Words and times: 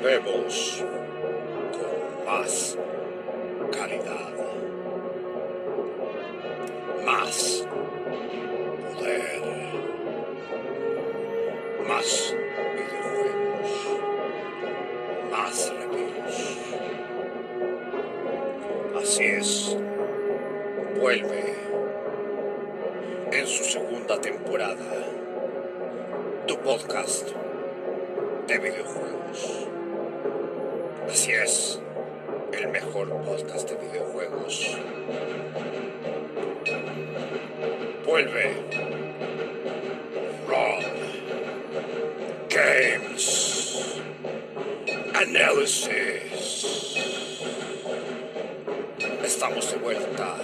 Volvemos 0.00 0.82
con 1.72 2.24
más 2.24 2.78
calidad, 3.70 4.30
más 7.04 7.66
poder, 8.94 9.42
más 11.86 12.34
videojuegos, 12.76 13.70
más 15.30 15.72
reviews. 15.74 16.56
Así 19.02 19.24
es, 19.24 19.76
vuelve 20.98 21.56
en 23.32 23.46
su 23.46 23.64
segunda 23.64 24.18
temporada 24.18 25.04
tu 26.46 26.56
podcast 26.56 27.28
de 28.46 28.58
videojuegos. 28.58 29.68
Así 31.10 31.32
es, 31.32 31.80
el 32.52 32.68
mejor 32.68 33.08
podcast 33.24 33.68
de 33.68 33.76
videojuegos. 33.84 34.78
Vuelve. 38.06 38.52
Rob. 40.46 40.84
Games. 42.48 44.00
Análisis. 45.12 46.96
Estamos 49.24 49.72
de 49.72 49.78
vuelta. 49.78 50.36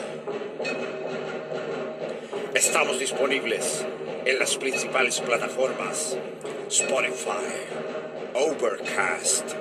Estamos 2.55 2.99
disponibles 2.99 3.87
en 4.25 4.39
las 4.41 4.57
principales 4.57 5.21
plataformas 5.21 6.19
Spotify, 6.69 7.55
Overcast, 8.35 9.55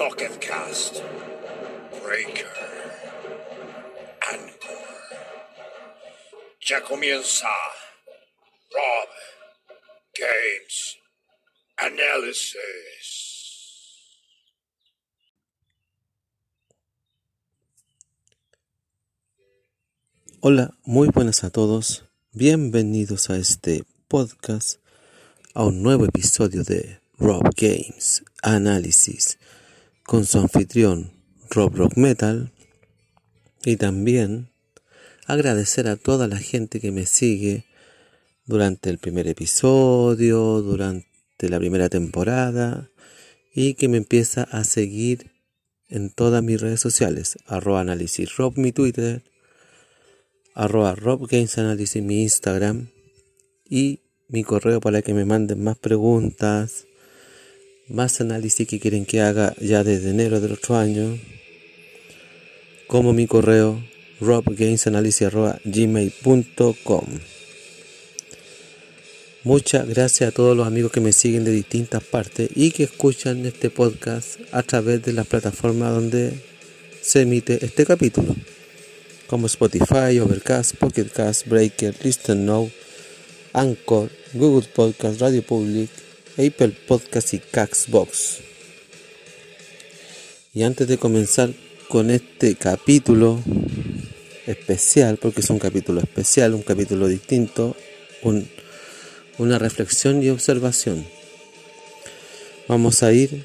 Pocket 0.00 0.40
Cast, 0.40 1.02
Breaker, 2.02 2.48
Anchor. 4.32 4.78
Ya 6.66 6.80
comienza 6.80 7.46
Rob 8.72 9.08
Games 10.16 10.96
Analysis. 11.76 12.56
Hola, 20.40 20.72
muy 20.84 21.08
buenas 21.08 21.44
a 21.44 21.50
todos. 21.50 22.06
Bienvenidos 22.32 23.28
a 23.28 23.36
este 23.36 23.84
podcast, 24.08 24.80
a 25.52 25.66
un 25.66 25.82
nuevo 25.82 26.06
episodio 26.06 26.64
de 26.64 27.00
Rob 27.18 27.42
Games 27.54 28.24
Análisis 28.40 29.38
con 30.10 30.26
su 30.26 30.38
anfitrión 30.38 31.12
Rob 31.50 31.72
Rock 31.76 31.96
Metal 31.96 32.50
y 33.64 33.76
también 33.76 34.50
agradecer 35.24 35.86
a 35.86 35.94
toda 35.94 36.26
la 36.26 36.38
gente 36.38 36.80
que 36.80 36.90
me 36.90 37.06
sigue 37.06 37.64
durante 38.44 38.90
el 38.90 38.98
primer 38.98 39.28
episodio, 39.28 40.62
durante 40.62 41.48
la 41.48 41.60
primera 41.60 41.88
temporada 41.88 42.90
y 43.54 43.74
que 43.74 43.86
me 43.86 43.98
empieza 43.98 44.42
a 44.42 44.64
seguir 44.64 45.30
en 45.86 46.10
todas 46.10 46.42
mis 46.42 46.60
redes 46.60 46.80
sociales, 46.80 47.38
arroba 47.46 47.80
análisis 47.80 48.36
Rob 48.36 48.54
mi 48.56 48.72
Twitter, 48.72 49.22
arroba 50.56 50.96
Rob 50.96 51.28
Analysis 51.56 52.02
mi 52.02 52.22
Instagram 52.22 52.88
y 53.64 54.00
mi 54.26 54.42
correo 54.42 54.80
para 54.80 55.02
que 55.02 55.14
me 55.14 55.24
manden 55.24 55.62
más 55.62 55.78
preguntas, 55.78 56.88
más 57.90 58.20
análisis 58.20 58.66
que 58.66 58.80
quieren 58.80 59.04
que 59.04 59.20
haga 59.20 59.54
ya 59.60 59.84
desde 59.84 60.10
enero 60.10 60.40
del 60.40 60.52
otro 60.52 60.76
año, 60.76 61.18
como 62.86 63.12
mi 63.12 63.26
correo 63.26 63.84
robgamesanalysis.gmail.com 64.20 67.04
Muchas 69.42 69.88
gracias 69.88 70.28
a 70.28 70.32
todos 70.32 70.54
los 70.54 70.66
amigos 70.66 70.92
que 70.92 71.00
me 71.00 71.12
siguen 71.12 71.44
de 71.44 71.50
distintas 71.50 72.04
partes 72.04 72.50
y 72.54 72.72
que 72.72 72.82
escuchan 72.82 73.46
este 73.46 73.70
podcast 73.70 74.38
a 74.52 74.62
través 74.62 75.02
de 75.02 75.14
las 75.14 75.26
plataformas 75.26 75.94
donde 75.94 76.34
se 77.00 77.22
emite 77.22 77.64
este 77.64 77.86
capítulo 77.86 78.36
como 79.26 79.46
Spotify, 79.46 80.18
Overcast, 80.20 80.74
Pocket 80.74 81.06
Cast, 81.06 81.46
Breaker, 81.46 81.94
Listen 82.02 82.44
Now, 82.44 82.70
Anchor, 83.54 84.10
Google 84.34 84.68
Podcast, 84.74 85.22
Radio 85.22 85.40
Public, 85.40 85.88
Apple 86.40 86.74
Podcast 86.88 87.34
y 87.34 87.38
Caxbox. 87.38 88.38
Y 90.54 90.62
antes 90.62 90.88
de 90.88 90.96
comenzar 90.96 91.50
con 91.88 92.10
este 92.10 92.54
capítulo 92.54 93.42
especial, 94.46 95.18
porque 95.18 95.42
es 95.42 95.50
un 95.50 95.58
capítulo 95.58 96.00
especial, 96.00 96.54
un 96.54 96.62
capítulo 96.62 97.08
distinto, 97.08 97.76
una 99.38 99.58
reflexión 99.58 100.22
y 100.22 100.30
observación, 100.30 101.06
vamos 102.68 103.02
a 103.02 103.12
ir 103.12 103.44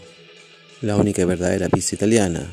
la 0.81 0.95
única 0.95 1.21
y 1.21 1.25
verdadera 1.25 1.69
pizza 1.69 1.93
italiana 1.93 2.51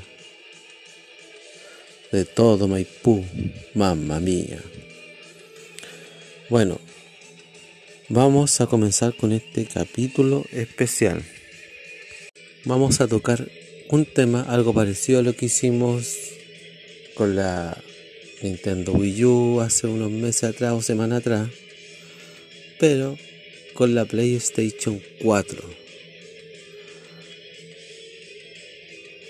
de 2.12 2.26
todo 2.26 2.68
Maipú, 2.68 3.24
mamma 3.72 4.20
mía. 4.20 4.60
Bueno, 6.50 6.78
vamos 8.10 8.60
a 8.60 8.66
comenzar 8.66 9.16
con 9.16 9.32
este 9.32 9.64
capítulo 9.64 10.44
especial. 10.52 11.24
Vamos 12.66 13.00
a 13.00 13.08
tocar 13.08 13.48
un 13.88 14.04
tema 14.04 14.42
algo 14.42 14.74
parecido 14.74 15.20
a 15.20 15.22
lo 15.22 15.34
que 15.34 15.46
hicimos 15.46 16.14
con 17.14 17.36
la 17.36 17.82
Nintendo 18.42 18.92
Wii 18.92 19.24
U 19.24 19.60
hace 19.60 19.86
unos 19.86 20.10
meses 20.10 20.44
atrás 20.44 20.74
o 20.74 20.82
semana 20.82 21.16
atrás, 21.16 21.48
pero 22.78 23.16
con 23.74 23.94
la 23.94 24.04
PlayStation 24.04 25.00
4. 25.22 25.62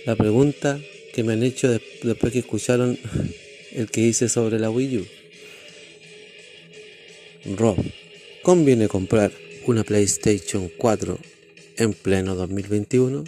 La 0.07 0.17
pregunta 0.17 0.81
que 1.13 1.23
me 1.23 1.35
han 1.35 1.43
hecho 1.43 1.69
después 1.69 2.33
que 2.33 2.41
escucharon 2.41 2.99
el 3.73 3.91
que 3.91 4.01
hice 4.01 4.29
sobre 4.29 4.59
la 4.59 4.71
Wii 4.71 4.99
U. 4.99 5.07
Rob, 7.57 7.77
¿conviene 8.43 8.89
comprar 8.89 9.33
una 9.67 9.85
PlayStation 9.85 10.71
4 10.77 11.19
en 11.79 11.93
pleno 11.95 12.35
2021? 12.35 13.25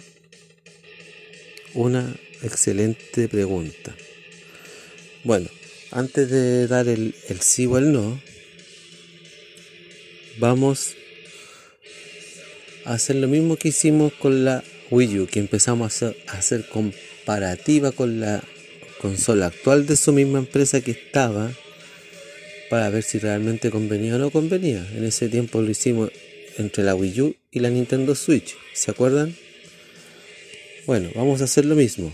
Una 1.73 2.15
excelente 2.43 3.27
pregunta. 3.27 3.95
Bueno, 5.23 5.49
antes 5.91 6.29
de 6.29 6.67
dar 6.67 6.87
el, 6.87 7.15
sí 7.39 7.65
o 7.65 7.77
el 7.77 7.91
no, 7.91 8.21
vamos 10.37 10.95
hacer 12.85 13.17
lo 13.17 13.27
mismo 13.27 13.57
que 13.57 13.69
hicimos 13.69 14.13
con 14.13 14.45
la 14.45 14.63
Wii 14.91 15.19
U, 15.19 15.27
que 15.27 15.39
empezamos 15.39 16.03
a 16.03 16.13
hacer, 16.27 16.67
comparativa 16.67 17.91
con 17.91 18.19
la 18.19 18.43
consola 18.99 19.47
actual 19.47 19.85
de 19.85 19.95
su 19.95 20.13
misma 20.13 20.39
empresa 20.39 20.81
que 20.81 20.91
estaba 20.91 21.51
para 22.69 22.89
ver 22.89 23.03
si 23.03 23.19
realmente 23.19 23.69
convenía 23.69 24.15
o 24.15 24.19
no 24.19 24.29
convenía. 24.29 24.85
En 24.95 25.03
ese 25.03 25.29
tiempo 25.29 25.61
lo 25.61 25.69
hicimos 25.69 26.11
entre 26.57 26.83
la 26.83 26.95
Wii 26.95 27.21
U 27.21 27.35
y 27.51 27.59
la 27.59 27.69
Nintendo 27.69 28.15
Switch, 28.15 28.55
¿se 28.73 28.91
acuerdan? 28.91 29.35
Bueno, 30.85 31.09
vamos 31.15 31.41
a 31.41 31.45
hacer 31.45 31.65
lo 31.65 31.75
mismo. 31.75 32.13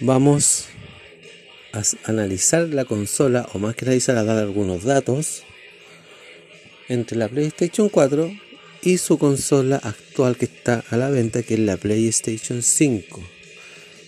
Vamos 0.00 0.66
a 1.72 1.82
analizar 2.04 2.68
la 2.68 2.84
consola, 2.84 3.48
o 3.52 3.58
más 3.58 3.74
que 3.74 3.84
analizar, 3.84 4.16
a 4.16 4.24
dar 4.24 4.38
algunos 4.38 4.84
datos 4.84 5.42
entre 6.88 7.16
la 7.18 7.28
PlayStation 7.28 7.88
4 7.88 8.30
y 8.82 8.98
su 8.98 9.18
consola 9.18 9.76
actual 9.76 10.36
que 10.36 10.44
está 10.44 10.84
a 10.90 10.96
la 10.96 11.10
venta, 11.10 11.42
que 11.42 11.54
es 11.54 11.60
la 11.60 11.76
PlayStation 11.76 12.62
5. 12.62 13.22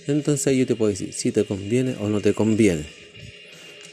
Entonces 0.06 0.56
yo 0.56 0.66
te 0.66 0.76
puedo 0.76 0.90
decir 0.90 1.12
si 1.12 1.32
te 1.32 1.44
conviene 1.44 1.96
o 2.00 2.08
no 2.08 2.20
te 2.20 2.34
conviene. 2.34 2.86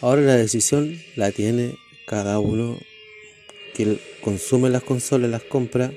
Ahora 0.01 0.21
la 0.21 0.35
decisión 0.35 0.99
la 1.15 1.31
tiene 1.31 1.77
cada 2.05 2.39
uno 2.39 2.77
que 3.73 3.99
consume 4.21 4.69
las 4.69 4.83
consolas, 4.83 5.31
las 5.31 5.43
compra 5.43 5.93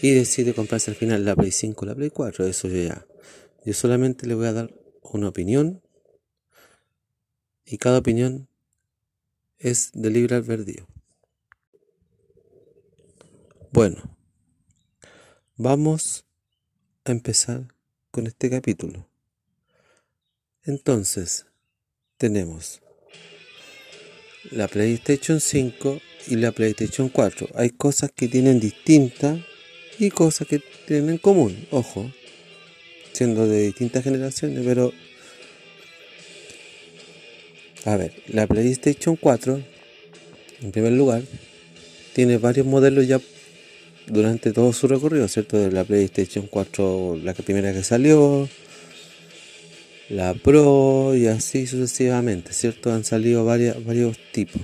y 0.00 0.10
decide 0.10 0.54
comprarse 0.54 0.90
al 0.90 0.96
final 0.96 1.24
la 1.24 1.36
Play 1.36 1.50
5 1.50 1.84
o 1.84 1.88
la 1.88 1.94
Play 1.94 2.10
4. 2.10 2.46
Eso 2.46 2.68
ya. 2.68 3.06
Yo 3.64 3.72
solamente 3.74 4.26
le 4.26 4.34
voy 4.34 4.46
a 4.46 4.52
dar 4.52 4.74
una 5.02 5.28
opinión 5.28 5.82
y 7.66 7.78
cada 7.78 7.98
opinión 7.98 8.48
es 9.58 9.90
de 9.94 10.10
libre 10.10 10.36
albedrío. 10.36 10.86
Bueno, 13.74 14.16
vamos 15.56 16.24
a 17.04 17.10
empezar 17.10 17.74
con 18.12 18.28
este 18.28 18.48
capítulo. 18.48 19.08
Entonces, 20.62 21.46
tenemos 22.16 22.82
la 24.52 24.68
PlayStation 24.68 25.40
5 25.40 26.00
y 26.28 26.36
la 26.36 26.52
PlayStation 26.52 27.08
4. 27.08 27.48
Hay 27.56 27.70
cosas 27.70 28.12
que 28.12 28.28
tienen 28.28 28.60
distintas 28.60 29.40
y 29.98 30.10
cosas 30.10 30.46
que 30.46 30.62
tienen 30.86 31.10
en 31.10 31.18
común, 31.18 31.66
ojo, 31.72 32.08
siendo 33.12 33.48
de 33.48 33.62
distintas 33.62 34.04
generaciones, 34.04 34.64
pero 34.64 34.92
a 37.86 37.96
ver, 37.96 38.22
la 38.28 38.46
PlayStation 38.46 39.16
4, 39.16 39.60
en 40.62 40.70
primer 40.70 40.92
lugar, 40.92 41.24
tiene 42.12 42.38
varios 42.38 42.66
modelos 42.66 43.08
ya 43.08 43.18
durante 44.06 44.52
todo 44.52 44.72
su 44.72 44.88
recorrido, 44.88 45.28
¿cierto? 45.28 45.58
De 45.58 45.70
la 45.70 45.84
PlayStation 45.84 46.46
4, 46.46 47.20
la 47.22 47.34
primera 47.34 47.72
que 47.72 47.82
salió, 47.82 48.48
la 50.08 50.34
Pro 50.34 51.14
y 51.14 51.26
así 51.26 51.66
sucesivamente, 51.66 52.52
¿cierto? 52.52 52.92
Han 52.92 53.04
salido 53.04 53.44
varios 53.44 54.18
tipos. 54.32 54.62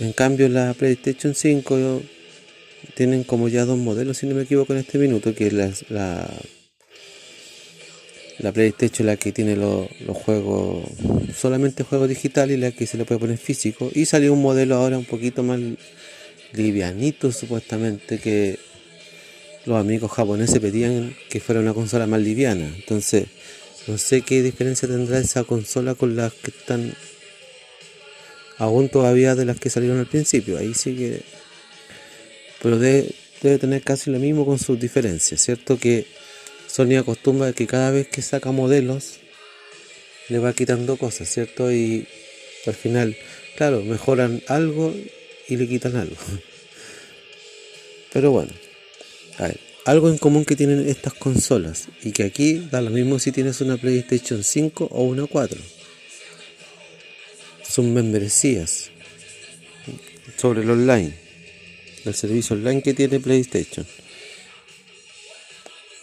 En 0.00 0.12
cambio, 0.12 0.48
la 0.48 0.74
PlayStation 0.74 1.34
5 1.34 2.02
tienen 2.94 3.24
como 3.24 3.48
ya 3.48 3.64
dos 3.64 3.78
modelos, 3.78 4.18
si 4.18 4.26
no 4.26 4.34
me 4.34 4.42
equivoco, 4.42 4.72
en 4.72 4.80
este 4.80 4.98
minuto, 4.98 5.34
que 5.34 5.46
es 5.46 5.52
la, 5.52 5.70
la, 5.88 6.28
la 8.38 8.52
PlayStation, 8.52 9.06
la 9.06 9.16
que 9.16 9.32
tiene 9.32 9.56
los 9.56 9.88
juegos, 10.24 10.88
solamente 11.34 11.84
juegos 11.84 12.08
digitales 12.08 12.58
y 12.58 12.60
la 12.60 12.72
que 12.72 12.86
se 12.86 12.98
le 12.98 13.04
puede 13.04 13.20
poner 13.20 13.38
físico. 13.38 13.90
Y 13.94 14.06
salió 14.06 14.32
un 14.32 14.42
modelo 14.42 14.76
ahora 14.76 14.98
un 14.98 15.04
poquito 15.04 15.42
más 15.42 15.60
livianito 16.52 17.32
supuestamente 17.32 18.18
que 18.18 18.58
los 19.64 19.78
amigos 19.78 20.12
japoneses 20.12 20.58
pedían 20.60 21.16
que 21.28 21.40
fuera 21.40 21.60
una 21.60 21.74
consola 21.74 22.06
más 22.06 22.20
liviana. 22.20 22.66
Entonces, 22.76 23.26
no 23.86 23.98
sé 23.98 24.22
qué 24.22 24.42
diferencia 24.42 24.88
tendrá 24.88 25.18
esa 25.18 25.44
consola 25.44 25.94
con 25.94 26.16
las 26.16 26.32
que 26.32 26.50
están 26.50 26.94
aún 28.58 28.88
todavía 28.88 29.34
de 29.34 29.44
las 29.44 29.58
que 29.58 29.70
salieron 29.70 29.98
al 29.98 30.06
principio. 30.06 30.58
Ahí 30.58 30.74
sí 30.74 30.96
que... 30.96 31.22
Pero 32.62 32.78
debe, 32.78 33.10
debe 33.42 33.58
tener 33.58 33.82
casi 33.82 34.10
lo 34.10 34.18
mismo 34.18 34.46
con 34.46 34.58
sus 34.58 34.78
diferencias, 34.78 35.40
¿cierto? 35.42 35.78
Que 35.78 36.06
Sony 36.66 36.96
acostumbra 36.98 37.52
que 37.52 37.66
cada 37.66 37.90
vez 37.90 38.08
que 38.08 38.22
saca 38.22 38.50
modelos 38.50 39.18
le 40.28 40.38
va 40.38 40.52
quitando 40.52 40.96
cosas, 40.96 41.28
¿cierto? 41.28 41.70
Y 41.70 42.06
al 42.66 42.74
final, 42.74 43.16
claro, 43.56 43.82
mejoran 43.82 44.42
algo 44.48 44.94
y 45.48 45.56
le 45.56 45.68
quitan 45.68 45.96
algo. 45.96 46.16
Pero 48.12 48.30
bueno, 48.30 48.52
algo 49.84 50.08
en 50.08 50.18
común 50.18 50.44
que 50.44 50.56
tienen 50.56 50.88
estas 50.88 51.14
consolas 51.14 51.88
y 52.02 52.12
que 52.12 52.24
aquí 52.24 52.54
da 52.70 52.80
lo 52.80 52.90
mismo 52.90 53.18
si 53.18 53.30
tienes 53.32 53.60
una 53.60 53.76
PlayStation 53.76 54.42
5 54.42 54.88
o 54.90 55.04
una 55.04 55.26
4. 55.26 55.60
Son 57.62 57.92
membresías 57.92 58.90
sobre 60.36 60.62
el 60.62 60.70
online, 60.70 61.14
el 62.04 62.14
servicio 62.14 62.56
online 62.56 62.82
que 62.82 62.94
tiene 62.94 63.20
PlayStation. 63.20 63.86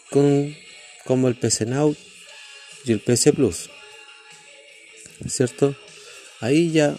Con, 0.09 0.55
como 1.05 1.27
el 1.27 1.35
PC 1.35 1.65
Now 1.65 1.95
y 2.85 2.91
el 2.91 2.99
PC 2.99 3.33
Plus. 3.33 3.69
¿Cierto? 5.27 5.75
Ahí 6.39 6.71
ya 6.71 6.95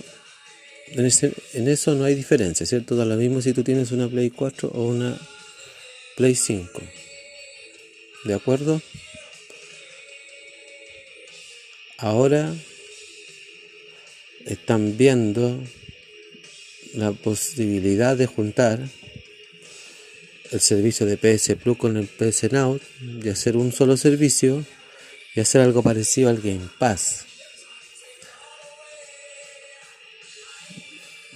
en, 0.88 1.68
eso 1.68 1.94
no 1.94 2.04
hay 2.04 2.14
diferencia, 2.14 2.66
¿cierto? 2.66 2.96
Da 2.96 3.04
lo 3.04 3.16
mismo 3.16 3.40
si 3.40 3.52
tú 3.52 3.62
tienes 3.62 3.92
una 3.92 4.08
Play 4.08 4.30
4 4.30 4.68
o 4.68 4.88
una 4.88 5.18
Play 6.16 6.34
5. 6.34 6.82
¿De 8.24 8.34
acuerdo? 8.34 8.80
Ahora 11.98 12.54
están 14.46 14.96
viendo 14.96 15.62
la 16.94 17.12
posibilidad 17.12 18.16
de 18.16 18.26
juntar 18.26 18.80
el 20.50 20.60
servicio 20.60 21.06
de 21.06 21.16
PS 21.16 21.56
Plus 21.56 21.76
con 21.76 21.96
el 21.96 22.06
PS 22.06 22.52
Now 22.52 22.78
y 23.22 23.28
hacer 23.28 23.56
un 23.56 23.72
solo 23.72 23.96
servicio 23.96 24.64
y 25.34 25.40
hacer 25.40 25.60
algo 25.62 25.82
parecido 25.82 26.28
al 26.28 26.40
Game 26.40 26.68
Pass. 26.78 27.23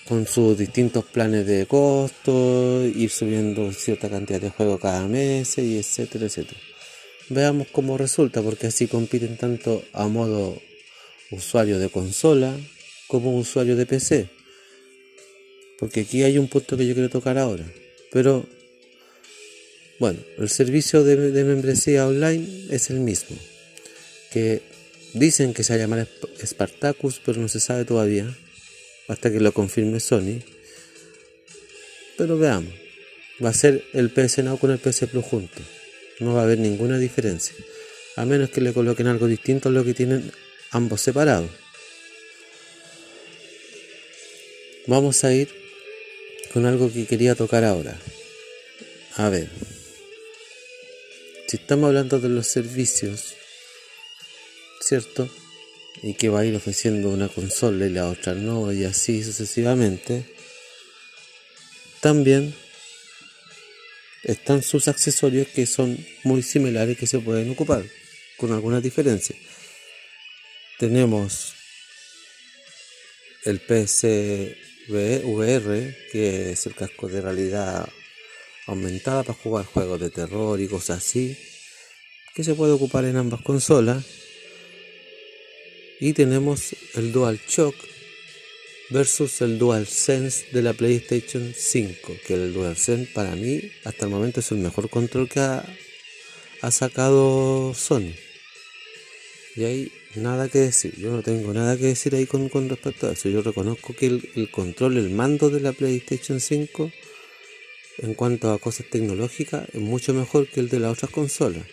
Con 0.09 0.27
sus 0.27 0.57
distintos 0.57 1.05
planes 1.05 1.47
de 1.47 1.67
costo, 1.67 2.83
ir 2.83 3.11
subiendo 3.11 3.71
cierta 3.73 4.09
cantidad 4.09 4.41
de 4.41 4.49
juegos 4.49 4.81
cada 4.81 5.07
mes 5.07 5.59
y 5.59 5.77
etcétera, 5.77 6.25
etcétera. 6.25 6.59
Veamos 7.29 7.69
cómo 7.71 7.99
resulta, 7.99 8.41
porque 8.41 8.69
así 8.69 8.87
compiten 8.87 9.37
tanto 9.37 9.85
a 9.93 10.09
modo 10.09 10.59
usuario 11.31 11.79
de 11.79 11.91
consola 11.91 12.57
como 13.07 13.37
usuario 13.37 13.77
de 13.77 13.85
PC. 13.85 14.31
Porque 15.79 16.01
aquí 16.01 16.23
hay 16.23 16.39
un 16.39 16.49
punto 16.49 16.79
que 16.79 16.87
yo 16.87 16.95
quiero 16.95 17.11
tocar 17.11 17.37
ahora. 17.37 17.71
Pero, 18.11 18.47
bueno, 19.99 20.21
el 20.39 20.49
servicio 20.49 21.05
de, 21.05 21.33
de 21.33 21.45
membresía 21.45 22.07
online 22.07 22.67
es 22.71 22.89
el 22.89 23.01
mismo. 23.01 23.37
Que 24.33 24.63
dicen 25.13 25.53
que 25.53 25.65
se 25.65 25.75
va 25.75 25.77
a 25.77 25.81
llamar 25.81 26.09
Spartacus, 26.43 27.21
pero 27.23 27.43
no 27.43 27.49
se 27.49 27.61
sabe 27.61 27.85
todavía 27.85 28.35
hasta 29.09 29.33
que 29.33 29.41
lo 29.41 29.53
confirme 29.53 30.01
Sony. 30.01 30.43
Pero 32.17 32.39
veamos, 32.39 32.73
va 33.45 33.51
a 33.51 33.55
ser 33.55 33.85
el 33.93 34.11
PS 34.11 34.39
Now 34.45 34.59
con 34.59 34.71
el 34.71 34.79
PS 34.79 35.07
Plus 35.11 35.25
juntos. 35.25 35.65
No 36.21 36.35
va 36.35 36.41
a 36.41 36.45
haber 36.45 36.59
ninguna 36.59 36.99
diferencia. 36.99 37.55
A 38.17 38.25
menos 38.25 38.51
que 38.51 38.61
le 38.61 38.73
coloquen 38.73 39.07
algo 39.07 39.27
distinto 39.27 39.69
a 39.69 39.73
lo 39.73 39.85
que 39.85 39.95
tienen 39.95 40.31
ambos 40.71 41.01
separados. 41.01 41.51
Vamos 44.87 45.23
a 45.25 45.33
ir 45.33 45.49
con 46.53 46.67
algo 46.67 46.93
que 46.93 47.07
quería 47.07 47.35
tocar 47.35 47.65
ahora. 47.65 47.97
A 49.17 49.29
ver. 49.29 49.49
Si 51.47 51.57
estamos 51.57 51.89
hablando 51.89 52.19
de 52.21 52.29
los 52.29 52.47
servicios, 52.47 53.35
¿cierto? 54.81 55.31
Y 56.03 56.15
que 56.15 56.29
va 56.29 56.41
a 56.41 56.45
ir 56.45 56.55
ofreciendo 56.55 57.11
una 57.11 57.29
consola 57.29 57.87
y 57.87 57.91
la 57.91 58.09
otra 58.09 58.35
no 58.35 58.73
y 58.73 58.85
así 58.85 59.23
sucesivamente, 59.23 60.25
también 62.01 62.55
están 64.23 64.63
sus 64.63 64.89
accesorios 64.89 65.49
que 65.49 65.67
son 65.67 65.99
muy 66.25 66.43
similares 66.43 66.97
que 66.99 67.07
se 67.07 67.19
pueden 67.19 67.51
ocupar 67.51 67.85
con 68.37 68.53
algunas 68.53 68.83
diferencias. 68.83 69.39
Tenemos 70.79 71.55
el 73.45 73.61
PSVR, 73.61 74.57
que 76.13 76.51
es 76.53 76.67
el 76.67 76.75
casco 76.75 77.09
de 77.09 77.21
realidad 77.21 77.89
aumentada 78.67 79.23
para 79.23 79.39
jugar 79.39 79.65
juegos 79.65 80.01
de 80.01 80.11
terror 80.11 80.61
y 80.61 80.69
cosas 80.69 80.99
así, 80.99 81.39
que 82.35 82.45
se 82.45 82.55
puede 82.55 82.73
ocupar 82.73 83.05
en 83.05 83.17
ambas 83.17 83.41
consolas 83.43 84.05
y 86.01 86.13
tenemos 86.13 86.75
el 86.95 87.13
Dual 87.13 87.41
Shock 87.49 87.75
versus 88.91 89.43
el 89.43 89.59
DualSense 89.59 90.47
de 90.53 90.63
la 90.63 90.73
PlayStation 90.73 91.53
5, 91.55 92.17
que 92.27 92.35
el 92.35 92.53
DualSense 92.53 93.11
para 93.13 93.35
mí 93.35 93.71
hasta 93.85 94.07
el 94.07 94.11
momento 94.11 94.41
es 94.41 94.51
el 94.51 94.59
mejor 94.59 94.89
control 94.89 95.29
que 95.29 95.41
ha, 95.41 95.65
sacado 96.71 97.75
Sony. 97.75 98.15
Y 99.57 99.65
ahí 99.65 99.93
nada 100.15 100.49
que 100.49 100.59
decir, 100.59 100.95
yo 100.97 101.11
no 101.11 101.23
tengo 101.23 101.53
nada 101.53 101.77
que 101.77 101.87
decir 101.87 102.15
ahí 102.15 102.27
con, 102.27 102.49
respecto 102.69 103.09
a 103.09 103.13
eso. 103.13 103.29
Yo 103.29 103.43
reconozco 103.43 103.95
que 103.95 104.07
el, 104.07 104.31
el, 104.37 104.51
control, 104.51 104.97
el 104.97 105.11
mando 105.11 105.51
de 105.51 105.61
la 105.61 105.73
PlayStation 105.73 106.41
5 106.41 106.91
en 107.99 108.15
cuanto 108.15 108.53
a 108.53 108.59
cosas 108.59 108.87
tecnológicas 108.89 109.69
es 109.73 109.81
mucho 109.81 110.15
mejor 110.15 110.49
que 110.49 110.61
el 110.61 110.69
de 110.69 110.79
las 110.79 110.93
otras 110.93 111.11
consolas. 111.11 111.65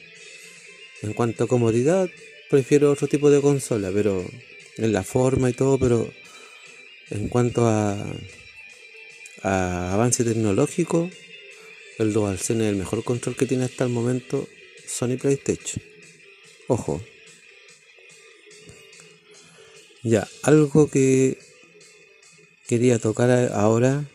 En 1.02 1.14
cuanto 1.14 1.44
a 1.44 1.48
comodidad, 1.48 2.10
prefiero 2.50 2.92
otro 2.92 3.08
tipo 3.08 3.30
de 3.30 3.42
consola, 3.42 3.92
pero 3.94 4.26
en 4.78 4.92
la 4.92 5.04
forma 5.04 5.50
y 5.50 5.54
todo, 5.54 5.78
pero 5.80 6.12
en 7.10 7.30
cuanto 7.30 7.68
a, 7.68 8.06
avance 9.44 10.24
tecnológico, 10.24 11.10
el 12.00 12.14
DualSense 12.14 12.64
es 12.64 12.70
el 12.70 12.76
mejor 12.76 13.04
control 13.04 13.36
que 13.36 13.46
tiene 13.46 13.66
hasta 13.66 13.84
el 13.84 13.92
momento 13.92 14.48
Sony 14.86 15.18
PlayStation. 15.18 15.84
Ojo. 16.68 17.02
Ya, 20.04 20.28
algo 20.44 20.90
que 20.90 21.38
quería 22.68 23.00
tocar 23.00 23.30
ahora, 23.54 24.06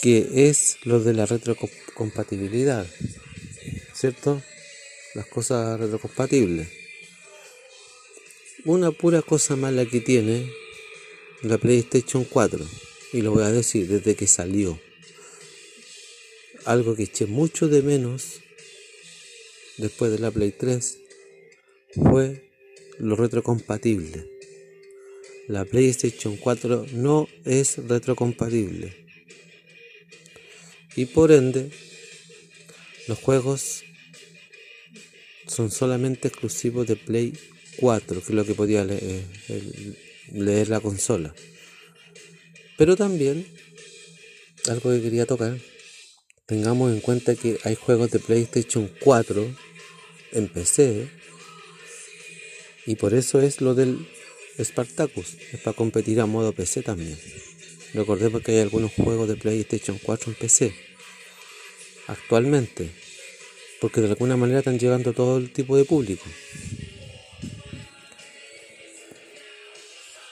que 0.00 0.48
es 0.48 0.78
lo 0.84 1.00
de 1.00 1.14
la 1.14 1.26
retrocompatibilidad, 1.26 2.86
¿cierto? 3.94 4.42
Las 5.14 5.26
cosas 5.26 5.78
retrocompatibles. 5.78 6.68
Una 8.64 8.90
pura 8.90 9.22
cosa 9.22 9.56
mala 9.56 9.86
que 9.86 10.00
tiene 10.00 10.50
la 11.42 11.58
PlayStation 11.58 12.24
4, 12.24 12.66
y 13.12 13.22
lo 13.22 13.32
voy 13.32 13.44
a 13.44 13.52
decir 13.52 13.86
desde 13.86 14.16
que 14.16 14.26
salió, 14.26 14.80
algo 16.64 16.96
que 16.96 17.04
eché 17.04 17.26
mucho 17.26 17.68
de 17.68 17.82
menos 17.82 18.40
después 19.76 20.10
de 20.10 20.18
la 20.18 20.30
Play 20.30 20.52
3 20.52 20.98
fue 21.94 22.50
lo 22.98 23.16
retrocompatible. 23.16 24.28
La 25.46 25.64
PlayStation 25.64 26.36
4 26.36 26.86
no 26.92 27.28
es 27.44 27.76
retrocompatible. 27.76 29.04
Y 30.96 31.06
por 31.06 31.32
ende, 31.32 31.70
los 33.08 33.18
juegos 33.18 33.84
son 35.46 35.70
solamente 35.70 36.28
exclusivos 36.28 36.86
de 36.86 36.96
Play 36.96 37.38
4, 37.76 38.20
que 38.20 38.26
es 38.26 38.34
lo 38.34 38.44
que 38.44 38.54
podía 38.54 38.84
leer, 38.84 39.24
leer 40.32 40.68
la 40.68 40.80
consola. 40.80 41.34
Pero 42.76 42.96
también, 42.96 43.46
algo 44.68 44.90
que 44.90 45.02
quería 45.02 45.26
tocar, 45.26 45.58
tengamos 46.46 46.92
en 46.92 47.00
cuenta 47.00 47.34
que 47.34 47.58
hay 47.64 47.74
juegos 47.74 48.10
de 48.10 48.18
PlayStation 48.18 48.90
4 49.00 49.54
en 50.32 50.48
PC 50.48 51.08
y 52.86 52.96
por 52.96 53.14
eso 53.14 53.40
es 53.40 53.60
lo 53.60 53.74
del 53.74 54.06
Spartacus, 54.62 55.36
es 55.52 55.60
para 55.60 55.76
competir 55.76 56.20
a 56.20 56.26
modo 56.26 56.52
PC 56.52 56.82
también. 56.82 57.18
Recordemos 57.94 58.42
que 58.42 58.52
hay 58.52 58.58
algunos 58.60 58.92
juegos 58.92 59.28
de 59.28 59.36
PlayStation 59.36 59.98
4 60.02 60.32
en 60.32 60.38
PC 60.38 60.74
actualmente, 62.06 62.90
porque 63.84 64.00
de 64.00 64.08
alguna 64.08 64.38
manera 64.38 64.60
están 64.60 64.78
llegando 64.78 65.10
a 65.10 65.12
todo 65.12 65.36
el 65.36 65.52
tipo 65.52 65.76
de 65.76 65.84
público. 65.84 66.24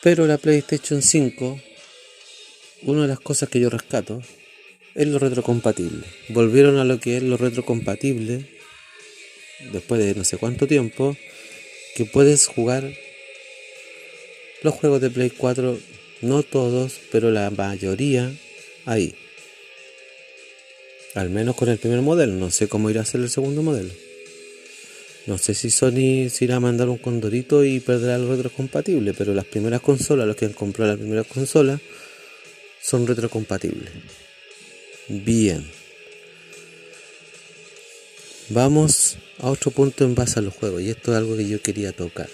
Pero 0.02 0.26
la 0.26 0.38
PlayStation 0.38 1.02
5, 1.02 1.60
una 2.84 3.02
de 3.02 3.08
las 3.08 3.20
cosas 3.20 3.50
que 3.50 3.60
yo 3.60 3.68
rescato 3.68 4.22
es 4.94 5.06
lo 5.06 5.18
retrocompatible. 5.18 6.06
Volvieron 6.30 6.78
a 6.78 6.84
lo 6.86 6.98
que 6.98 7.18
es 7.18 7.22
lo 7.22 7.36
retrocompatible 7.36 8.48
después 9.70 10.02
de 10.02 10.14
no 10.14 10.24
sé 10.24 10.38
cuánto 10.38 10.66
tiempo, 10.66 11.14
que 11.94 12.06
puedes 12.06 12.46
jugar 12.46 12.90
los 14.62 14.72
juegos 14.72 15.02
de 15.02 15.10
Play 15.10 15.28
4, 15.28 15.78
no 16.22 16.42
todos, 16.42 16.98
pero 17.10 17.30
la 17.30 17.50
mayoría 17.50 18.32
ahí. 18.86 19.14
Al 21.14 21.28
menos 21.28 21.56
con 21.56 21.68
el 21.68 21.78
primer 21.78 22.00
modelo, 22.00 22.32
no 22.34 22.50
sé 22.50 22.68
cómo 22.68 22.88
irá 22.88 23.02
a 23.02 23.04
ser 23.04 23.20
el 23.20 23.28
segundo 23.28 23.62
modelo. 23.62 23.92
No 25.26 25.38
sé 25.38 25.54
si 25.54 25.70
Sony 25.70 26.28
se 26.30 26.44
irá 26.46 26.56
a 26.56 26.60
mandar 26.60 26.88
un 26.88 26.98
condorito 26.98 27.64
y 27.64 27.80
perderá 27.80 28.16
el 28.16 28.28
retrocompatible, 28.28 29.14
pero 29.14 29.34
las 29.34 29.44
primeras 29.44 29.80
consolas, 29.80 30.26
los 30.26 30.36
que 30.36 30.46
han 30.46 30.52
comprado 30.52 30.92
las 30.92 31.00
primeras 31.00 31.26
consolas, 31.26 31.80
son 32.80 33.06
retrocompatibles. 33.06 33.90
Bien. 35.08 35.70
Vamos 38.48 39.18
a 39.38 39.50
otro 39.50 39.70
punto 39.70 40.04
en 40.04 40.14
base 40.14 40.40
a 40.40 40.42
los 40.42 40.54
juegos, 40.54 40.82
y 40.82 40.90
esto 40.90 41.12
es 41.12 41.18
algo 41.18 41.36
que 41.36 41.48
yo 41.48 41.60
quería 41.62 41.92
tocar. 41.92 42.28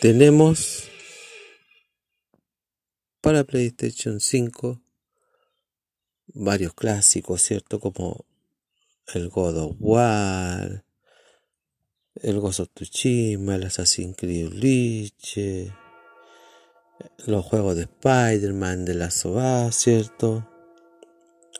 Tenemos 0.00 0.84
para 3.20 3.44
PlayStation 3.44 4.20
5 4.20 4.80
varios 6.34 6.74
clásicos, 6.74 7.42
¿cierto? 7.42 7.80
Como 7.80 8.24
el 9.14 9.28
God 9.28 9.56
of 9.58 9.76
War, 9.78 10.84
el 12.22 12.40
Ghost 12.40 12.60
of 12.60 12.68
Tsushima, 12.74 13.54
el 13.56 13.64
Assassin's 13.64 14.16
Creed 14.16 14.52
los 17.26 17.44
juegos 17.44 17.76
de 17.76 17.82
Spider-Man, 17.82 18.84
de 18.84 18.94
la 18.94 19.10
SOA, 19.10 19.70
¿cierto? 19.72 20.48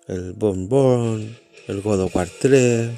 El 0.08 0.32
Born 0.32 0.68
Born, 0.68 1.38
el 1.68 1.80
God 1.80 2.00
of 2.02 2.16
War 2.16 2.28
3, 2.28 2.90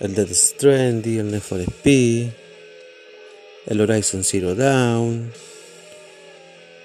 el 0.00 0.14
Dead 0.14 0.28
Stranding, 0.32 1.18
el 1.18 1.30
Need 1.30 1.42
for 1.42 1.60
Speed, 1.60 2.30
el 3.66 3.80
Horizon 3.80 4.24
Zero 4.24 4.54
Dawn, 4.54 5.32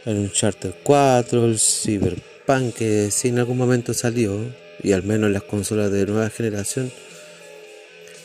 el 0.06 0.18
Uncharted 0.18 0.74
4, 0.84 1.46
el 1.46 1.60
Cyberpunk 1.60 2.33
que 2.76 3.10
si 3.12 3.30
en 3.30 3.40
algún 3.40 3.58
momento 3.58 3.94
salió, 3.94 4.38
y 4.82 4.92
al 4.92 5.04
menos 5.04 5.28
en 5.28 5.34
las 5.34 5.44
consolas 5.44 5.92
de 5.92 6.06
nueva 6.06 6.30
generación 6.30 6.92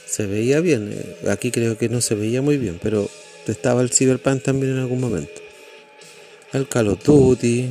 se 0.06 0.26
veía 0.26 0.60
bien. 0.60 0.90
Eh, 0.92 1.28
aquí 1.30 1.50
creo 1.50 1.78
que 1.78 1.88
no 1.88 2.00
se 2.00 2.14
veía 2.14 2.42
muy 2.42 2.56
bien, 2.56 2.78
pero 2.82 3.08
estaba 3.46 3.82
el 3.82 3.90
Cyberpunk 3.90 4.42
también 4.42 4.72
en 4.72 4.78
algún 4.78 5.00
momento. 5.00 5.40
El 6.52 6.68
Call 6.68 6.88
of 6.88 7.04
Duty, 7.04 7.70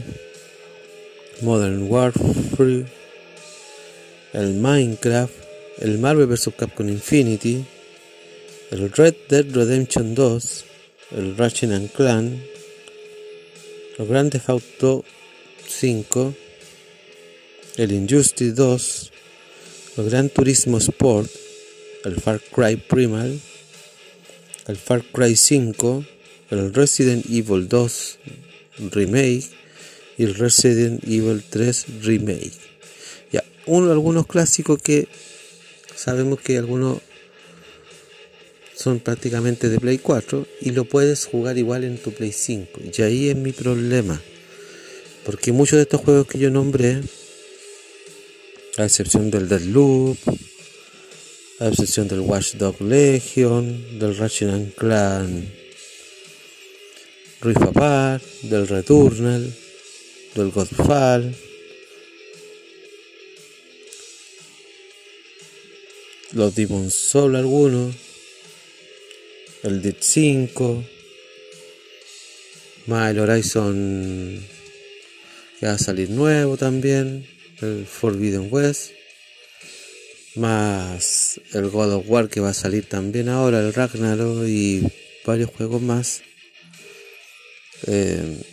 Modern 1.42 1.84
Warfare, 1.84 2.86
el 4.34 4.54
Minecraft, 4.54 5.34
el 5.80 5.98
Marvel 5.98 6.27
vs. 6.27 6.51
Capcom 6.58 6.88
Infinity, 6.88 7.66
el 8.72 8.92
Red 8.92 9.16
Dead 9.30 9.46
Redemption 9.51 10.16
2, 10.16 10.66
el 11.18 11.38
Ratchet 11.38 11.92
Clan, 11.92 12.42
los 13.98 14.08
Grandes 14.08 14.48
Auto 14.48 15.04
5, 15.68 16.34
el 17.78 17.92
Injustice 17.92 18.54
2, 18.54 19.12
el 19.98 20.10
Gran 20.10 20.30
Turismo 20.30 20.78
Sport, 20.78 21.30
el 22.06 22.20
Far 22.20 22.42
Cry 22.42 22.76
Primal, 22.78 23.40
el 24.68 24.78
Far 24.78 25.04
Cry 25.12 25.36
5, 25.36 26.06
el 26.52 26.74
Resident 26.74 27.26
Evil 27.30 27.68
2 27.68 28.20
Remake 28.92 29.46
y 30.18 30.24
el 30.24 30.36
Resident 30.36 31.04
Evil 31.04 31.44
3 31.50 31.86
Remake. 32.02 32.52
Ya, 33.32 33.44
uno, 33.66 33.92
algunos 33.92 34.28
clásicos 34.28 34.82
que 34.82 35.08
sabemos 35.96 36.40
que 36.40 36.58
algunos 36.58 37.00
son 38.76 39.00
prácticamente 39.00 39.70
de 39.70 39.80
Play 39.80 39.98
4 39.98 40.48
y 40.62 40.72
lo 40.72 40.86
puedes 40.86 41.26
jugar 41.26 41.58
igual 41.58 41.84
en 41.84 41.98
tu 41.98 42.12
Play 42.12 42.32
5. 42.32 42.82
Y 42.98 43.02
ahí 43.02 43.30
es 43.30 43.36
mi 43.36 43.52
problema. 43.52 44.22
Porque 45.27 45.51
muchos 45.51 45.75
de 45.75 45.84
estos 45.84 46.00
juegos 46.00 46.25
que 46.25 46.39
yo 46.39 46.50
nombré 46.50 47.01
a 48.77 48.86
excepción 48.86 49.29
del 49.29 49.50
Deadloop, 49.50 50.17
a 51.60 51.67
excepción 51.67 52.07
del 52.07 52.22
Watchdog 52.22 52.81
Legion, 52.81 54.00
del 54.00 54.15
Ratchet 54.15 54.74
Clan 54.75 55.51
Rift 57.41 57.62
Apart, 57.62 58.24
del 58.43 58.69
Returnal, 58.69 59.53
del 60.34 60.50
Godfall, 60.50 61.36
los 66.31 66.55
Demon 66.55 66.89
Soul 66.89 67.36
algunos, 67.36 67.93
el 69.63 69.81
Dead 69.81 69.98
5, 70.00 70.86
más 72.86 73.12
el 73.12 73.19
Horizon 73.19 74.57
que 75.60 75.66
va 75.66 75.74
a 75.74 75.78
salir 75.78 76.10
nuevo 76.10 76.58
también 76.58 77.28
el 77.62 77.86
Forbidden 77.86 78.50
West, 78.52 78.92
más 80.36 81.42
el 81.54 81.70
God 81.70 81.94
of 81.94 82.06
War 82.08 82.30
que 82.30 82.40
va 82.40 82.50
a 82.50 82.54
salir 82.54 82.88
también 82.88 83.30
ahora, 83.30 83.60
el 83.60 83.74
Ragnarok 83.74 84.46
y 84.48 84.84
varios 85.26 85.50
juegos 85.50 85.82
más. 85.82 86.22
Eh, 87.88 88.44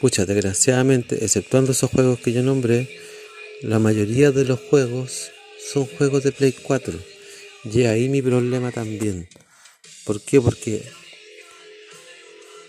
pucha, 0.00 0.24
desgraciadamente, 0.24 1.24
exceptuando 1.24 1.72
esos 1.72 1.90
juegos 1.90 2.20
que 2.20 2.32
yo 2.32 2.42
nombré, 2.42 2.88
la 3.62 3.78
mayoría 3.78 4.30
de 4.30 4.44
los 4.44 4.60
juegos 4.60 5.30
son 5.72 5.86
juegos 5.86 6.24
de 6.24 6.32
Play 6.32 6.52
4. 6.52 6.98
Y 7.72 7.84
ahí 7.84 8.08
mi 8.08 8.20
problema 8.20 8.70
también. 8.72 9.28
¿Por 10.04 10.20
qué? 10.20 10.40
Porque 10.40 10.82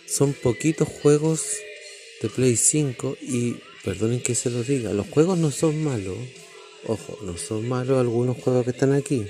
son 0.07 0.33
poquitos 0.33 0.87
juegos 0.87 1.41
de 2.21 2.29
Play 2.29 2.55
5 2.55 3.17
y 3.21 3.55
perdonen 3.83 4.21
que 4.21 4.35
se 4.35 4.49
lo 4.49 4.63
diga, 4.63 4.93
los 4.93 5.07
juegos 5.07 5.37
no 5.37 5.51
son 5.51 5.83
malos. 5.83 6.17
Ojo, 6.87 7.17
no 7.23 7.37
son 7.37 7.67
malos 7.67 7.99
algunos 7.99 8.37
juegos 8.37 8.63
que 8.65 8.71
están 8.71 8.93
aquí. 8.93 9.25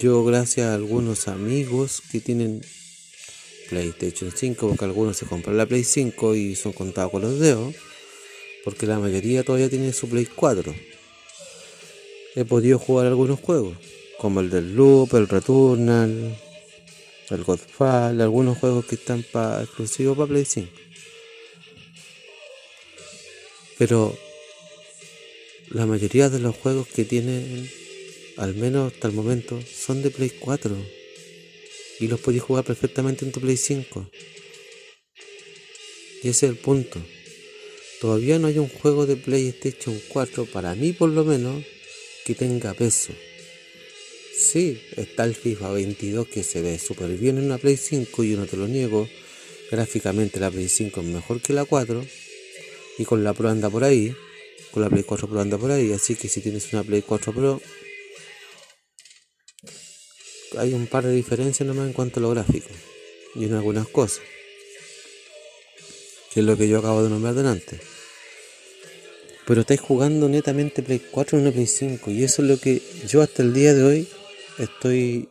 Yo 0.00 0.24
gracias 0.24 0.66
a 0.66 0.74
algunos 0.74 1.28
amigos 1.28 2.02
que 2.10 2.20
tienen 2.20 2.60
PlayStation 3.68 4.30
5, 4.34 4.68
porque 4.68 4.84
algunos 4.84 5.16
se 5.16 5.26
compran 5.26 5.56
la 5.56 5.66
Play 5.66 5.84
5 5.84 6.34
y 6.34 6.56
son 6.56 6.72
contados 6.72 7.10
con 7.10 7.22
los 7.22 7.38
dedos, 7.38 7.74
porque 8.64 8.86
la 8.86 8.98
mayoría 8.98 9.44
todavía 9.44 9.70
tiene 9.70 9.92
su 9.92 10.08
Play 10.08 10.26
4. 10.26 10.74
He 12.36 12.44
podido 12.44 12.78
jugar 12.78 13.06
algunos 13.06 13.40
juegos, 13.40 13.76
como 14.18 14.40
el 14.40 14.50
del 14.50 14.74
Loop, 14.74 15.14
el 15.14 15.28
Returnal, 15.28 16.36
el 17.30 17.44
Godfall, 17.44 18.20
algunos 18.20 18.58
juegos 18.58 18.84
que 18.86 18.96
están 18.96 19.24
para 19.32 19.62
exclusivos 19.62 20.16
para 20.16 20.28
Play 20.28 20.44
5. 20.44 20.83
Pero 23.86 24.18
la 25.72 25.84
mayoría 25.84 26.30
de 26.30 26.38
los 26.38 26.56
juegos 26.56 26.88
que 26.88 27.04
tienen, 27.04 27.70
al 28.38 28.54
menos 28.54 28.90
hasta 28.90 29.08
el 29.08 29.12
momento, 29.12 29.60
son 29.60 30.02
de 30.02 30.08
Play 30.08 30.30
4. 30.40 30.74
Y 32.00 32.08
los 32.08 32.18
podéis 32.18 32.44
jugar 32.44 32.64
perfectamente 32.64 33.26
en 33.26 33.32
tu 33.32 33.42
Play 33.42 33.58
5. 33.58 34.08
Y 36.22 36.28
ese 36.28 36.46
es 36.46 36.52
el 36.52 36.56
punto. 36.56 36.98
Todavía 38.00 38.38
no 38.38 38.46
hay 38.46 38.56
un 38.56 38.70
juego 38.70 39.04
de 39.04 39.16
PlayStation 39.16 40.00
4, 40.08 40.46
para 40.46 40.74
mí 40.74 40.94
por 40.94 41.10
lo 41.10 41.22
menos, 41.22 41.62
que 42.24 42.34
tenga 42.34 42.72
peso. 42.72 43.12
Sí, 44.34 44.80
está 44.96 45.24
el 45.24 45.34
FIFA 45.34 45.72
22 45.72 46.28
que 46.28 46.42
se 46.42 46.62
ve 46.62 46.78
súper 46.78 47.18
bien 47.18 47.36
en 47.36 47.44
una 47.44 47.58
Play 47.58 47.76
5 47.76 48.24
y 48.24 48.30
yo 48.30 48.38
no 48.38 48.46
te 48.46 48.56
lo 48.56 48.66
niego. 48.66 49.06
Gráficamente 49.70 50.40
la 50.40 50.50
Play 50.50 50.70
5 50.70 51.02
es 51.02 51.06
mejor 51.06 51.42
que 51.42 51.52
la 51.52 51.66
4 51.66 52.23
y 52.98 53.04
con 53.04 53.24
la 53.24 53.32
Pro 53.34 53.48
anda 53.48 53.70
por 53.70 53.84
ahí. 53.84 54.14
Con 54.70 54.82
la 54.82 54.90
Play 54.90 55.04
4 55.04 55.28
Pro 55.28 55.40
anda 55.40 55.58
por 55.58 55.70
ahí. 55.70 55.92
Así 55.92 56.14
que 56.16 56.28
si 56.28 56.40
tienes 56.40 56.72
una 56.72 56.82
Play 56.82 57.02
4 57.02 57.32
Pro, 57.32 57.60
hay 60.58 60.72
un 60.72 60.86
par 60.86 61.04
de 61.04 61.12
diferencias 61.12 61.66
nomás 61.66 61.86
en 61.86 61.92
cuanto 61.92 62.20
a 62.20 62.22
lo 62.22 62.30
gráfico 62.30 62.68
y 63.34 63.44
en 63.44 63.54
algunas 63.54 63.88
cosas. 63.88 64.22
Que 66.32 66.40
es 66.40 66.46
lo 66.46 66.56
que 66.56 66.68
yo 66.68 66.78
acabo 66.78 67.02
de 67.02 67.10
nombrar 67.10 67.34
delante. 67.34 67.80
Pero 69.46 69.60
estáis 69.60 69.80
jugando 69.80 70.28
netamente 70.28 70.82
Play 70.82 71.02
4 71.10 71.38
en 71.38 71.44
una 71.44 71.52
Play 71.52 71.66
5 71.66 72.10
y 72.10 72.24
eso 72.24 72.42
es 72.42 72.48
lo 72.48 72.58
que 72.58 72.80
yo 73.06 73.22
hasta 73.22 73.42
el 73.42 73.52
día 73.52 73.74
de 73.74 73.82
hoy 73.82 74.08
estoy 74.58 75.28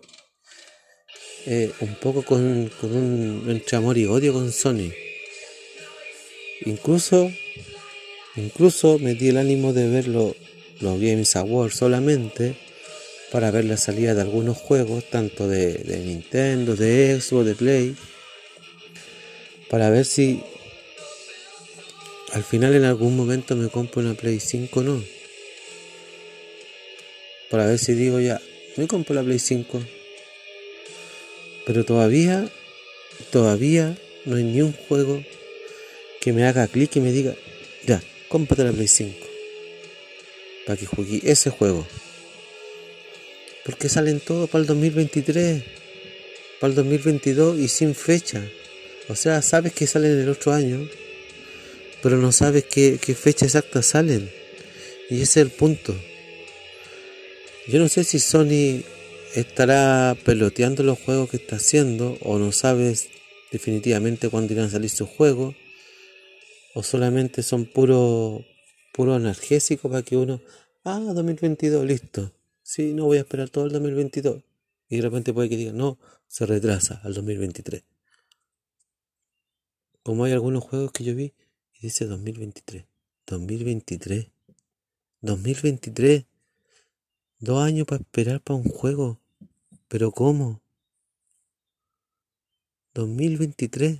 eh, 1.46 1.72
un 1.82 1.96
poco 1.96 2.24
con, 2.24 2.72
con 2.80 2.96
un 2.96 3.50
entre 3.50 3.78
amor 3.78 3.98
y 3.98 4.06
odio 4.06 4.34
con 4.34 4.52
Sony. 4.52 4.92
Incluso, 6.66 7.32
incluso 8.36 9.00
me 9.00 9.16
di 9.16 9.30
el 9.30 9.38
ánimo 9.38 9.74
de 9.74 9.90
ver 9.90 10.08
los, 10.08 10.36
Games 10.82 11.36
Awards 11.38 11.76
solamente 11.76 12.56
para 13.32 13.52
ver 13.52 13.66
la 13.66 13.78
salida 13.78 14.14
de 14.14 14.22
algunos 14.22 14.58
juegos, 14.58 15.10
tanto 15.10 15.48
de, 15.48 15.76
de 15.76 16.00
Nintendo, 16.00 16.76
de 16.76 17.20
Xbox, 17.20 17.46
de 17.46 17.56
Play, 17.56 17.96
para 19.70 19.90
ver 19.90 20.06
si 20.06 20.44
al 22.34 22.44
final 22.44 22.76
en 22.76 22.84
algún 22.84 23.16
momento 23.16 23.56
me 23.56 23.70
compro 23.70 24.02
una 24.02 24.16
Play 24.16 24.40
5 24.40 24.80
o 24.80 24.84
no. 24.84 25.04
Para 27.50 27.68
ver 27.68 27.78
si 27.78 27.94
digo 27.94 28.20
ya, 28.20 28.42
me 28.76 28.88
compro 28.88 29.14
la 29.14 29.24
Play 29.24 29.38
5. 29.38 29.84
Pero 31.66 31.86
todavía, 31.86 32.50
todavía 33.32 33.96
no 34.26 34.38
hay 34.38 34.44
ni 34.44 34.62
un 34.62 34.74
juego 34.74 35.24
que 36.20 36.34
me 36.34 36.46
haga 36.46 36.68
clic 36.68 36.96
y 36.96 37.00
me 37.00 37.12
diga, 37.12 37.36
cómprate 38.34 38.64
la 38.64 38.72
Play 38.72 38.88
5. 38.88 39.16
Para 40.66 40.76
que 40.76 40.88
juegue 40.88 41.22
ese 41.24 41.52
juego. 41.52 41.86
Porque 43.64 43.90
salen 43.90 44.20
todos 44.20 44.50
para 44.50 44.64
el 44.64 44.68
2023, 44.68 45.64
para 46.60 46.72
el 46.72 46.76
2022 46.76 47.60
y 47.60 47.68
sin 47.68 47.94
fecha. 47.94 48.44
O 49.08 49.16
sea, 49.16 49.44
sabes 49.44 49.74
que 49.74 49.86
salen 49.86 50.20
el 50.20 50.30
otro 50.30 50.52
año, 50.52 50.90
pero 52.02 52.18
no 52.18 52.32
sabes 52.32 52.64
qué, 52.64 52.98
fecha 52.98 53.46
exacta 53.46 53.84
salen. 53.84 54.32
Y 55.12 55.22
ese 55.22 55.24
es 55.24 55.38
el 55.38 55.52
punto. 55.52 55.96
Yo 57.68 57.78
no 57.78 57.88
sé 57.88 58.04
si 58.04 58.20
Sony 58.20 58.82
estará 59.36 60.18
peloteando 60.26 60.82
los 60.82 60.98
juegos 60.98 61.30
que 61.30 61.38
está 61.38 61.58
haciendo 61.58 62.18
o 62.22 62.40
no 62.40 62.52
sabes 62.52 63.10
definitivamente 63.52 64.30
cuándo 64.30 64.54
irán 64.54 64.66
a 64.66 64.72
salir 64.72 64.90
sus 64.90 65.08
juegos 65.08 65.54
o 66.76 66.84
solamente 66.84 67.44
son 67.44 67.66
puro 67.66 68.44
puro 68.94 69.14
analgésico 69.14 69.90
para 69.90 70.04
que 70.04 70.18
uno 70.18 70.42
ah 70.84 71.00
2022 71.00 71.86
listo 71.86 72.32
sí 72.62 72.94
no 72.94 73.06
voy 73.06 73.18
a 73.18 73.22
esperar 73.22 73.50
todo 73.50 73.66
el 73.66 73.72
2022 73.74 74.44
y 74.90 74.96
de 74.98 75.02
repente 75.02 75.34
puede 75.34 75.50
que 75.50 75.58
diga 75.58 75.74
no 75.74 75.98
se 76.28 76.46
retrasa 76.46 77.02
al 77.04 77.14
2023 77.14 77.84
como 80.04 80.26
hay 80.26 80.34
algunos 80.34 80.64
juegos 80.64 80.92
que 80.92 81.04
yo 81.04 81.16
vi 81.16 81.34
y 81.74 81.82
dice 81.82 82.06
2023 82.06 82.86
2023 83.26 84.28
2023 85.22 86.26
Dos 87.44 87.62
años 87.62 87.86
para 87.86 88.00
esperar 88.00 88.40
para 88.40 88.56
un 88.56 88.70
juego. 88.70 89.20
¿Pero 89.90 90.14
cómo? 90.14 90.62
2023. 92.94 94.00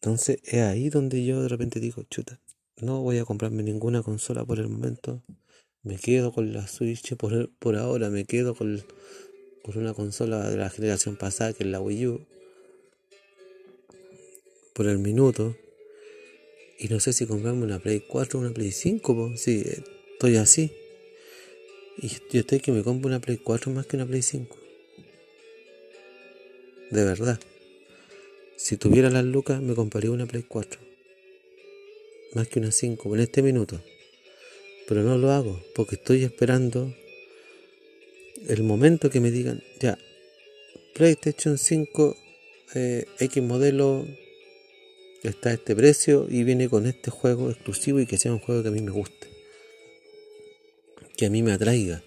Entonces 0.00 0.38
es 0.44 0.62
ahí 0.62 0.90
donde 0.90 1.24
yo 1.24 1.42
de 1.42 1.48
repente 1.48 1.80
digo, 1.80 2.04
chuta, 2.04 2.40
no 2.76 3.02
voy 3.02 3.18
a 3.18 3.24
comprarme 3.24 3.64
ninguna 3.64 4.02
consola 4.02 4.44
por 4.44 4.60
el 4.60 4.68
momento. 4.68 5.24
Me 5.82 5.96
quedo 5.96 6.32
con 6.32 6.52
la 6.52 6.68
Switch 6.68 7.16
por, 7.16 7.50
por 7.58 7.76
ahora, 7.76 8.08
me 8.08 8.24
quedo 8.24 8.54
con, 8.54 8.84
con 9.64 9.78
una 9.78 9.94
consola 9.94 10.48
de 10.48 10.56
la 10.56 10.70
generación 10.70 11.16
pasada 11.16 11.52
que 11.52 11.64
es 11.64 11.70
la 11.70 11.80
Wii 11.80 12.06
U. 12.06 12.26
Por 14.74 14.86
el 14.86 14.98
minuto. 14.98 15.56
Y 16.78 16.86
no 16.86 17.00
sé 17.00 17.12
si 17.12 17.26
comprarme 17.26 17.64
una 17.64 17.80
Play 17.80 18.04
4 18.06 18.38
o 18.38 18.42
una 18.42 18.54
Play 18.54 18.70
5, 18.70 19.32
si 19.36 19.64
sí, 19.64 19.70
estoy 20.12 20.36
así. 20.36 20.72
Y 21.96 22.08
yo 22.08 22.40
estoy 22.40 22.60
que 22.60 22.70
me 22.70 22.84
compro 22.84 23.08
una 23.08 23.18
Play 23.18 23.38
4 23.38 23.72
más 23.72 23.86
que 23.86 23.96
una 23.96 24.06
Play 24.06 24.22
5. 24.22 24.56
De 26.92 27.04
verdad. 27.04 27.40
Si 28.58 28.76
tuviera 28.76 29.08
las 29.08 29.24
lucas, 29.24 29.62
me 29.62 29.74
compraría 29.74 30.10
una 30.10 30.26
Play 30.26 30.42
4. 30.42 30.78
Más 32.34 32.48
que 32.48 32.58
una 32.58 32.70
5 32.70 33.14
en 33.14 33.20
este 33.22 33.40
minuto. 33.40 33.80
Pero 34.86 35.02
no 35.02 35.16
lo 35.16 35.30
hago 35.32 35.62
porque 35.74 35.94
estoy 35.94 36.24
esperando 36.24 36.94
el 38.48 38.62
momento 38.62 39.08
que 39.08 39.20
me 39.20 39.30
digan, 39.30 39.62
ya, 39.80 39.96
PlayStation 40.94 41.56
5 41.56 42.16
eh, 42.74 43.06
X 43.18 43.42
modelo 43.42 44.06
está 45.22 45.48
a 45.48 45.54
este 45.54 45.74
precio 45.74 46.26
y 46.28 46.44
viene 46.44 46.68
con 46.68 46.86
este 46.86 47.10
juego 47.10 47.50
exclusivo 47.50 47.98
y 47.98 48.06
que 48.06 48.18
sea 48.18 48.32
un 48.32 48.40
juego 48.40 48.62
que 48.62 48.68
a 48.68 48.72
mí 48.72 48.82
me 48.82 48.90
guste 48.90 49.38
que 51.18 51.26
a 51.26 51.30
mí 51.30 51.42
me 51.42 51.52
atraiga, 51.52 52.00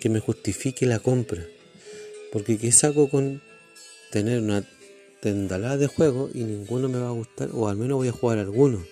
que 0.00 0.08
me 0.08 0.18
justifique 0.18 0.84
la 0.84 0.98
compra. 0.98 1.46
Porque 2.32 2.58
¿qué 2.58 2.72
saco 2.72 3.08
con 3.08 3.40
tener 4.10 4.40
una 4.40 4.68
tendalada 5.22 5.76
de 5.76 5.86
juegos 5.86 6.32
y 6.34 6.42
ninguno 6.42 6.88
me 6.88 6.98
va 6.98 7.08
a 7.08 7.12
gustar? 7.12 7.50
O 7.54 7.68
al 7.68 7.76
menos 7.76 7.96
voy 7.96 8.08
a 8.08 8.12
jugar 8.12 8.38
alguno. 8.38 8.84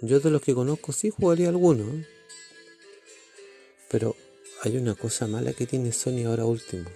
Yo 0.00 0.18
de 0.18 0.30
los 0.30 0.42
que 0.42 0.52
conozco 0.52 0.90
sí 0.90 1.10
jugaría 1.10 1.48
alguno. 1.48 1.84
Pero 3.88 4.16
hay 4.62 4.76
una 4.76 4.96
cosa 4.96 5.28
mala 5.28 5.52
que 5.52 5.64
tiene 5.64 5.92
Sony 5.92 6.24
ahora 6.26 6.44
último. 6.44 6.90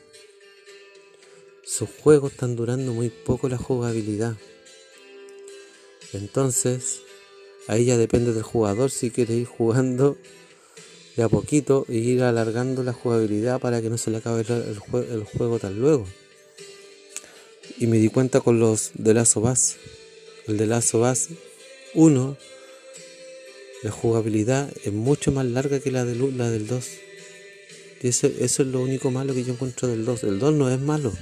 Sus 1.64 1.88
juegos 2.02 2.32
están 2.32 2.56
durando 2.56 2.92
muy 2.92 3.10
poco 3.10 3.48
la 3.48 3.58
jugabilidad. 3.58 4.34
Entonces, 6.12 7.02
ahí 7.68 7.84
ya 7.84 7.96
depende 7.96 8.32
del 8.32 8.42
jugador 8.42 8.90
si 8.90 9.12
quiere 9.12 9.34
ir 9.34 9.46
jugando 9.46 10.16
de 11.16 11.22
a 11.22 11.28
poquito 11.28 11.86
y 11.88 11.98
ir 11.98 12.24
alargando 12.24 12.82
la 12.82 12.92
jugabilidad 12.92 13.60
para 13.60 13.80
que 13.80 13.88
no 13.88 13.98
se 13.98 14.10
le 14.10 14.16
acabe 14.16 14.40
el, 14.40 15.24
juego 15.24 15.60
tan 15.60 15.78
luego. 15.78 16.06
Y 17.78 17.86
me 17.86 17.98
di 17.98 18.08
cuenta 18.08 18.40
con 18.40 18.58
los 18.58 18.92
de 18.94 19.14
Lazo 19.14 19.40
Bass. 19.40 19.76
El 20.46 20.56
de 20.56 20.66
Lazo 20.66 21.00
Bass 21.00 21.28
1 21.94 22.36
la 23.82 23.90
jugabilidad 23.90 24.72
es 24.84 24.92
mucho 24.92 25.30
más 25.32 25.44
larga 25.46 25.80
que 25.80 25.90
la, 25.90 26.04
de, 26.04 26.14
la 26.14 26.50
del 26.50 26.66
2. 26.66 26.88
Y 28.02 28.08
eso, 28.08 28.26
eso 28.26 28.62
es 28.62 28.68
lo 28.68 28.80
único 28.80 29.10
malo 29.10 29.34
que 29.34 29.44
yo 29.44 29.52
encuentro 29.52 29.86
del 29.86 30.04
2. 30.04 30.24
El 30.24 30.38
2 30.38 30.54
no 30.54 30.70
es 30.70 30.80
malo. 30.80 31.12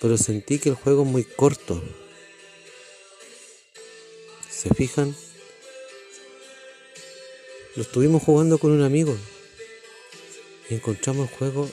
Pero 0.00 0.16
sentí 0.18 0.58
que 0.58 0.68
el 0.68 0.74
juego 0.74 1.02
es 1.02 1.08
muy 1.08 1.24
corto. 1.24 1.82
¿Se 4.48 4.72
fijan? 4.74 5.16
Lo 7.74 7.82
estuvimos 7.82 8.22
jugando 8.22 8.58
con 8.58 8.70
un 8.70 8.82
amigo. 8.82 9.16
Y 10.70 10.74
encontramos 10.74 11.30
el 11.30 11.36
juego 11.36 11.70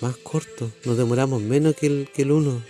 más 0.00 0.16
corto. 0.16 0.70
Nos 0.84 0.96
demoramos 0.96 1.42
menos 1.42 1.74
que 1.76 1.86
el, 1.86 2.08
que 2.14 2.22
el 2.22 2.32
1. 2.32 2.62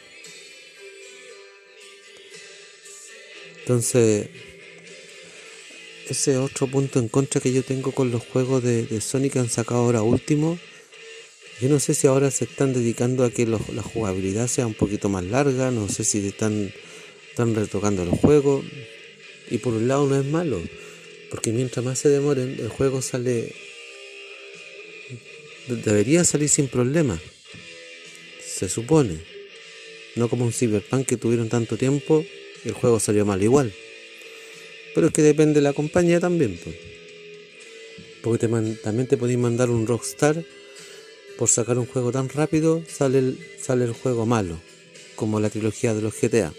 Entonces, 3.61 4.31
ese 6.09 6.39
otro 6.39 6.67
punto 6.67 6.99
en 6.99 7.09
contra 7.09 7.41
que 7.41 7.53
yo 7.53 7.63
tengo 7.63 7.93
con 7.93 8.11
los 8.11 8.25
juegos 8.25 8.63
de, 8.63 8.87
de 8.87 9.01
Sonic 9.01 9.35
que 9.35 9.39
han 9.41 9.51
sacado 9.51 9.81
ahora 9.81 10.03
último. 10.03 10.59
Yo 11.61 11.69
no 11.69 11.81
sé 11.81 11.93
si 11.95 12.07
ahora 12.07 12.31
se 12.31 12.45
están 12.45 12.73
dedicando 12.73 13.25
a 13.25 13.31
que 13.31 13.45
la 13.45 13.83
jugabilidad 13.83 14.47
sea 14.47 14.67
un 14.67 14.75
poquito 14.75 15.09
más 15.09 15.25
larga, 15.25 15.73
no 15.73 15.89
sé 15.89 16.05
si 16.05 16.25
están, 16.27 16.73
están 17.31 17.55
retocando 17.55 18.05
los 18.05 18.19
juegos. 18.19 18.65
Y 19.51 19.59
por 19.59 19.75
un 19.75 19.89
lado 19.89 20.07
no 20.07 20.21
es 20.21 20.25
malo, 20.25 20.61
porque 21.31 21.53
mientras 21.53 21.85
más 21.85 21.99
se 21.99 22.09
demoren, 22.09 22.57
el 22.59 22.69
juego 22.69 23.03
sale... 23.03 23.55
Debería 25.69 26.25
salir 26.25 26.49
sin 26.49 26.69
problema, 26.69 27.21
se 28.43 28.71
supone. 28.71 29.19
No 30.17 30.31
como 30.31 30.47
un 30.47 30.53
Cyberpunk 30.53 31.07
que 31.07 31.19
tuvieron 31.19 31.51
tanto 31.51 31.77
tiempo 31.77 32.25
y 32.65 32.69
el 32.69 32.75
juego 32.75 32.99
salió 32.99 33.27
mal 33.27 33.43
igual. 33.43 33.73
Pero 34.95 35.09
es 35.09 35.13
que 35.13 35.23
depende 35.23 35.55
de 35.55 35.61
la 35.61 35.75
compañía 35.75 36.21
también. 36.21 36.59
Porque 38.23 38.49
también 38.49 39.07
te 39.07 39.19
podéis 39.19 39.39
mandar 39.39 39.69
un 39.69 39.87
Rockstar. 39.87 40.43
Por 41.37 41.49
sacar 41.49 41.79
un 41.79 41.87
juego 41.87 42.11
tan 42.11 42.29
rápido 42.31 42.83
sale 42.89 43.19
el, 43.19 43.39
sale 43.61 43.85
el 43.85 43.93
juego 43.93 44.25
malo. 44.25 44.59
Como 45.17 45.39
la 45.39 45.51
trilogía 45.51 45.93
de 45.93 46.01
los 46.03 46.15
GTA. 46.19 46.53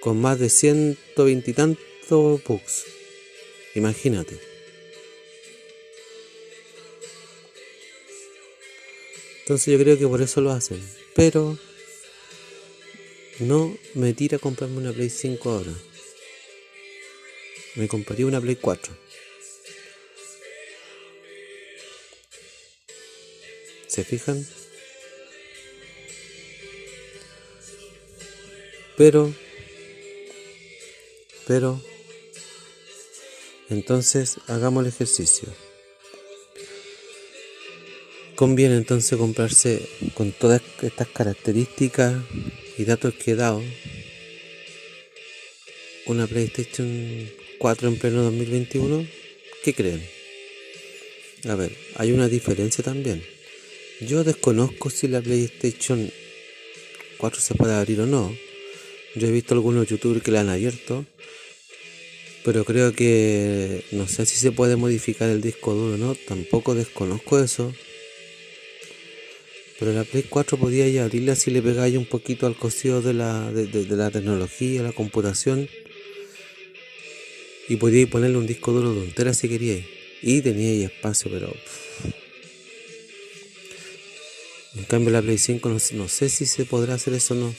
Con 0.00 0.20
más 0.20 0.38
de 0.38 0.48
120 0.48 1.50
y 1.50 1.54
tantos 1.54 2.42
bugs. 2.44 2.86
Imagínate. 3.74 4.47
Entonces 9.48 9.72
yo 9.72 9.78
creo 9.82 9.98
que 9.98 10.06
por 10.06 10.20
eso 10.20 10.42
lo 10.42 10.50
hacen. 10.52 10.78
Pero 11.14 11.58
no 13.38 13.74
me 13.94 14.12
tira 14.12 14.36
a 14.36 14.40
comprarme 14.40 14.76
una 14.76 14.92
Play 14.92 15.08
5 15.08 15.50
ahora 15.50 15.72
me 17.78 17.86
compraría 17.86 18.26
una 18.26 18.40
Play 18.40 18.56
4. 18.56 18.92
¿Se 23.86 24.04
fijan? 24.04 24.46
Pero, 28.96 29.32
pero, 31.46 31.80
entonces 33.70 34.38
hagamos 34.48 34.82
el 34.82 34.88
ejercicio. 34.88 35.67
Conviene 38.38 38.76
entonces 38.76 39.18
comprarse 39.18 39.82
con 40.14 40.30
todas 40.30 40.62
estas 40.82 41.08
características 41.08 42.14
y 42.78 42.84
datos 42.84 43.14
que 43.14 43.32
he 43.32 43.34
dado 43.34 43.60
una 46.06 46.24
PlayStation 46.28 47.28
4 47.58 47.88
en 47.88 47.98
pleno 47.98 48.22
2021, 48.22 49.04
¿qué 49.64 49.74
creen? 49.74 50.08
A 51.48 51.56
ver, 51.56 51.72
hay 51.96 52.12
una 52.12 52.28
diferencia 52.28 52.84
también. 52.84 53.24
Yo 54.02 54.22
desconozco 54.22 54.88
si 54.88 55.08
la 55.08 55.20
PlayStation 55.20 56.08
4 57.16 57.40
se 57.40 57.56
puede 57.56 57.74
abrir 57.74 58.02
o 58.02 58.06
no. 58.06 58.32
Yo 59.16 59.26
he 59.26 59.32
visto 59.32 59.54
algunos 59.54 59.88
youtubers 59.88 60.22
que 60.22 60.30
la 60.30 60.42
han 60.42 60.48
abierto. 60.48 61.04
Pero 62.44 62.64
creo 62.64 62.92
que 62.92 63.84
no 63.90 64.06
sé 64.06 64.26
si 64.26 64.36
se 64.36 64.52
puede 64.52 64.76
modificar 64.76 65.28
el 65.28 65.40
disco 65.40 65.74
duro 65.74 65.96
o 65.96 65.98
no. 65.98 66.14
Tampoco 66.14 66.76
desconozco 66.76 67.40
eso. 67.40 67.74
Pero 69.78 69.92
la 69.92 70.04
Play 70.04 70.24
4 70.28 70.58
podía 70.58 71.04
abrirla 71.04 71.36
si 71.36 71.52
le 71.52 71.62
pegáis 71.62 71.96
un 71.96 72.06
poquito 72.06 72.46
al 72.46 72.56
cosido 72.56 73.00
de 73.00 73.14
la, 73.14 73.52
de, 73.52 73.86
la 73.96 74.10
tecnología, 74.10 74.82
la 74.82 74.92
computación 74.92 75.68
y 77.68 77.76
podíais 77.76 78.08
ponerle 78.08 78.38
un 78.38 78.46
disco 78.46 78.72
duro 78.72 78.92
de 78.92 79.00
un 79.00 79.34
si 79.34 79.48
queríais. 79.48 79.84
Y 80.20 80.40
teníais 80.40 80.90
espacio, 80.90 81.30
pero. 81.30 81.54
En 84.74 84.84
cambio, 84.84 85.12
la 85.12 85.22
Play 85.22 85.38
5 85.38 85.68
no, 85.68 86.08
sé 86.08 86.28
si 86.28 86.46
se 86.46 86.64
podrá 86.64 86.94
hacer 86.94 87.14
eso 87.14 87.34
o 87.34 87.36
no. 87.36 87.54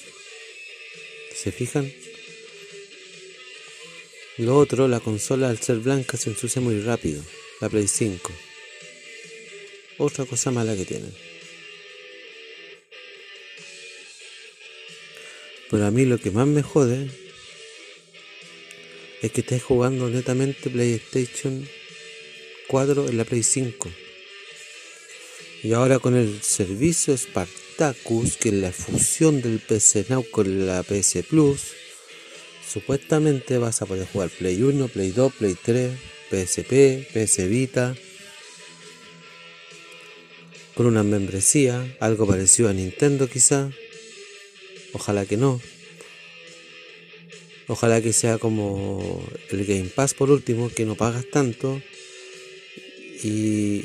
¿Se 1.34 1.51
fijan? 1.51 1.91
Lo 4.38 4.58
otro, 4.58 4.88
la 4.88 4.99
consola 4.99 5.49
al 5.49 5.60
ser 5.60 5.77
blanca 5.77 6.17
se 6.17 6.32
ensucia 6.32 6.62
muy 6.62 6.82
rápido. 6.82 7.23
La 7.62 7.69
Play 7.69 7.88
5. 7.88 8.32
Otra 9.99 10.25
cosa 10.25 10.51
mala 10.51 10.75
que 10.75 10.86
tienen. 10.86 11.29
Pero 15.69 15.86
a 15.86 15.91
mí 15.91 16.05
lo 16.05 16.17
que 16.17 16.32
más 16.32 16.47
me 16.47 16.63
jode 16.63 17.10
es 19.21 19.32
que 19.32 19.41
estés 19.41 19.62
jugando 19.62 20.10
netamente 20.10 20.69
PlayStation 20.69 21.67
4 22.67 23.10
en 23.10 23.17
la 23.17 23.25
Play 23.25 23.43
5. 23.43 23.89
Y 25.63 25.73
ahora 25.73 25.99
con 25.99 26.15
el 26.15 26.41
servicio 26.41 27.17
Spartacus, 27.17 28.38
que 28.38 28.49
es 28.49 28.55
la 28.55 28.71
fusión 28.71 29.41
del 29.41 29.60
PC 29.60 30.05
Now 30.10 30.25
con 30.32 30.65
la 30.65 30.84
PS 30.84 31.23
Plus, 31.27 31.73
supuestamente 32.67 33.58
vas 33.58 33.82
a 33.82 33.86
poder 33.86 34.08
jugar 34.08 34.29
Play 34.29 34.62
1, 34.62 34.88
Play 34.88 35.12
2, 35.12 35.34
Play 35.34 35.55
3, 35.62 35.91
PSP, 36.29 37.08
PS 37.13 37.49
Vita, 37.49 37.95
con 40.75 40.86
una 40.86 41.03
membresía, 41.03 41.97
algo 41.99 42.25
parecido 42.25 42.69
a 42.69 42.73
Nintendo 42.73 43.27
quizá, 43.27 43.69
ojalá 44.93 45.25
que 45.25 45.38
no. 45.38 45.62
Ojalá 47.67 48.02
que 48.02 48.13
sea 48.13 48.39
como 48.39 49.23
el 49.52 49.63
Game 49.63 49.89
Pass 49.93 50.15
por 50.15 50.32
último, 50.32 50.69
que 50.69 50.86
no 50.86 50.95
pagas 50.95 51.30
tanto 51.30 51.82
y 53.23 53.84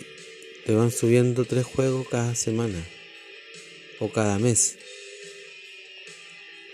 te 0.65 0.73
van 0.73 0.91
subiendo 0.91 1.45
tres 1.45 1.67
juegos 1.67 2.09
cada 2.09 2.35
semana 2.35 2.83
o 3.99 4.11
cada 4.11 4.39
mes. 4.39 4.79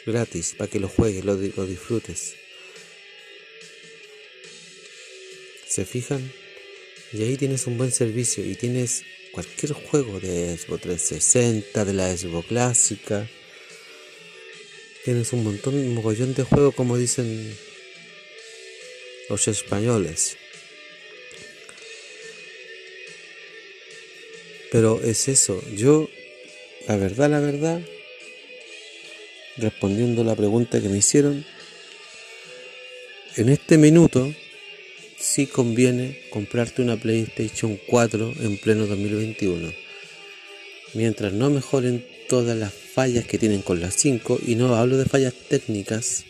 Gratis, 0.06 0.54
para 0.56 0.70
que 0.70 0.78
lo 0.78 0.88
juegues, 0.88 1.24
lo, 1.24 1.34
lo 1.34 1.66
disfrutes. 1.66 2.36
¿Se 5.66 5.84
fijan? 5.84 6.32
Y 7.12 7.22
ahí 7.24 7.36
tienes 7.36 7.66
un 7.66 7.76
buen 7.76 7.90
servicio 7.90 8.44
y 8.44 8.54
tienes 8.54 9.02
cualquier 9.32 9.72
juego 9.72 10.20
de 10.20 10.56
Xbox 10.56 10.82
360, 10.82 11.84
de 11.84 11.92
la 11.92 12.16
Xbox 12.16 12.46
clásica 12.46 13.28
Tienes 15.04 15.32
un 15.32 15.44
montón, 15.44 15.74
un 15.74 15.94
mogollón 15.94 16.34
de 16.34 16.42
juegos 16.42 16.74
como 16.74 16.98
dicen 16.98 17.56
los 19.30 19.48
españoles. 19.48 20.36
Pero 24.70 25.00
es 25.02 25.28
eso, 25.28 25.62
yo, 25.74 26.08
la 26.86 26.96
verdad, 26.96 27.30
la 27.30 27.40
verdad, 27.40 27.80
respondiendo 29.56 30.22
a 30.22 30.26
la 30.26 30.36
pregunta 30.36 30.80
que 30.80 30.88
me 30.88 30.98
hicieron, 30.98 31.44
en 33.36 33.48
este 33.48 33.78
minuto 33.78 34.32
sí 35.18 35.46
conviene 35.46 36.20
comprarte 36.30 36.82
una 36.82 36.96
PlayStation 36.96 37.80
4 37.86 38.34
en 38.40 38.58
pleno 38.58 38.86
2021. 38.86 39.72
Mientras 40.94 41.32
no 41.32 41.50
mejoren 41.50 42.04
todas 42.28 42.56
las 42.56 42.72
fallas 42.94 43.24
que 43.24 43.38
tienen 43.38 43.62
con 43.62 43.80
las 43.80 43.94
5 43.94 44.40
y 44.46 44.54
no 44.54 44.74
hablo 44.76 44.96
de 44.96 45.04
fallas 45.04 45.34
técnicas 45.48 46.24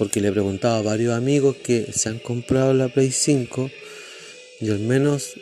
porque 0.00 0.20
le 0.20 0.28
he 0.28 0.32
preguntado 0.32 0.76
a 0.76 0.82
varios 0.82 1.14
amigos 1.14 1.56
que 1.56 1.92
se 1.92 2.08
han 2.08 2.18
comprado 2.18 2.72
la 2.72 2.88
Play 2.88 3.10
5 3.10 3.70
y 4.60 4.70
al 4.70 4.78
menos 4.78 5.34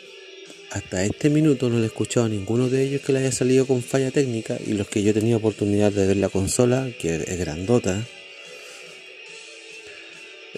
hasta 0.71 1.03
este 1.03 1.29
minuto 1.29 1.69
no 1.69 1.77
le 1.77 1.83
he 1.83 1.87
escuchado 1.87 2.25
a 2.25 2.29
ninguno 2.29 2.69
de 2.69 2.83
ellos 2.83 3.01
que 3.01 3.13
le 3.13 3.19
haya 3.19 3.31
salido 3.31 3.65
con 3.65 3.81
falla 3.81 4.11
técnica 4.11 4.57
y 4.65 4.73
los 4.73 4.87
que 4.87 5.01
yo 5.01 5.11
he 5.11 5.13
tenido 5.13 5.37
oportunidad 5.37 5.91
de 5.91 6.05
ver 6.05 6.17
la 6.17 6.29
consola, 6.29 6.89
que 6.99 7.15
es 7.15 7.39
grandota, 7.39 8.05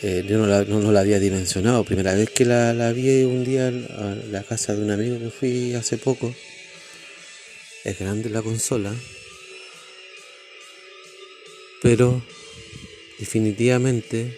eh, 0.01 0.25
yo 0.27 0.39
no 0.39 0.91
la, 0.91 0.99
había 0.99 1.19
dimensionado. 1.19 1.83
Primera 1.83 2.13
vez 2.15 2.29
que 2.31 2.43
la, 2.43 2.73
la 2.73 2.91
vi 2.93 3.23
un 3.23 3.43
día 3.43 3.67
en 3.67 4.31
la 4.31 4.41
casa 4.41 4.75
de 4.75 4.81
un 4.81 4.89
amigo 4.89 5.19
que 5.19 5.29
fui 5.29 5.75
hace 5.75 5.97
poco, 5.97 6.33
es 7.83 7.99
grande 7.99 8.29
la 8.29 8.41
consola, 8.41 8.93
pero 11.81 12.21
definitivamente 13.19 14.37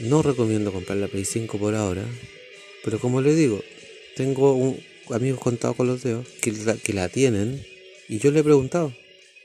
No 0.00 0.22
recomiendo 0.22 0.72
comprar 0.72 0.98
la 0.98 1.08
Play 1.08 1.24
5 1.24 1.58
por 1.58 1.74
ahora, 1.74 2.04
pero 2.84 2.98
como 2.98 3.20
le 3.20 3.34
digo, 3.34 3.60
tengo 4.16 4.54
un, 4.54 4.80
amigos 5.10 5.40
contados 5.40 5.76
con 5.76 5.86
los 5.86 6.02
dedos 6.02 6.26
que 6.40 6.50
la, 6.52 6.74
que 6.76 6.92
la 6.92 7.08
tienen 7.08 7.62
y 8.08 8.18
yo 8.18 8.30
le 8.30 8.40
he 8.40 8.44
preguntado, 8.44 8.92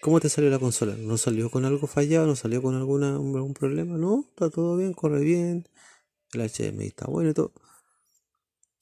¿cómo 0.01 0.19
te 0.19 0.30
salió 0.30 0.49
la 0.49 0.60
consola? 0.60 0.95
¿No 0.97 1.17
salió 1.17 1.49
con 1.49 1.65
algo 1.65 1.88
fallado? 1.88 2.25
¿No 2.27 2.36
salió 2.36 2.62
con 2.62 2.75
alguna, 2.75 3.15
algún 3.15 3.53
problema? 3.53 3.97
No, 3.97 4.25
está 4.30 4.49
todo 4.49 4.77
bien, 4.77 4.93
corre 4.93 5.21
bien, 5.21 5.67
el 6.34 6.41
HDMI 6.49 6.88
está 6.88 7.06
bueno 7.06 7.30
y 7.32 7.34
todo. 7.34 7.53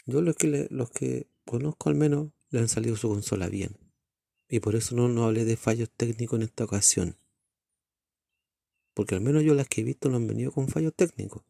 Yo 0.05 0.21
los 0.21 0.35
que, 0.35 0.67
los 0.69 0.89
que 0.91 1.27
conozco 1.45 1.89
al 1.89 1.95
menos 1.95 2.29
le 2.49 2.59
han 2.59 2.69
salido 2.69 2.95
su 2.95 3.09
consola 3.09 3.49
bien. 3.49 3.77
Y 4.47 4.59
por 4.59 4.75
eso 4.75 4.95
no, 4.95 5.09
no 5.09 5.25
hablé 5.25 5.45
de 5.45 5.57
fallos 5.57 5.89
técnicos 5.95 6.37
en 6.37 6.43
esta 6.43 6.63
ocasión. 6.63 7.17
Porque 8.95 9.13
al 9.13 9.21
menos 9.21 9.43
yo 9.43 9.53
las 9.53 9.67
que 9.67 9.81
he 9.81 9.83
visto 9.83 10.09
no 10.09 10.15
han 10.15 10.25
venido 10.25 10.51
con 10.51 10.67
fallos 10.67 10.93
técnicos. 10.95 11.43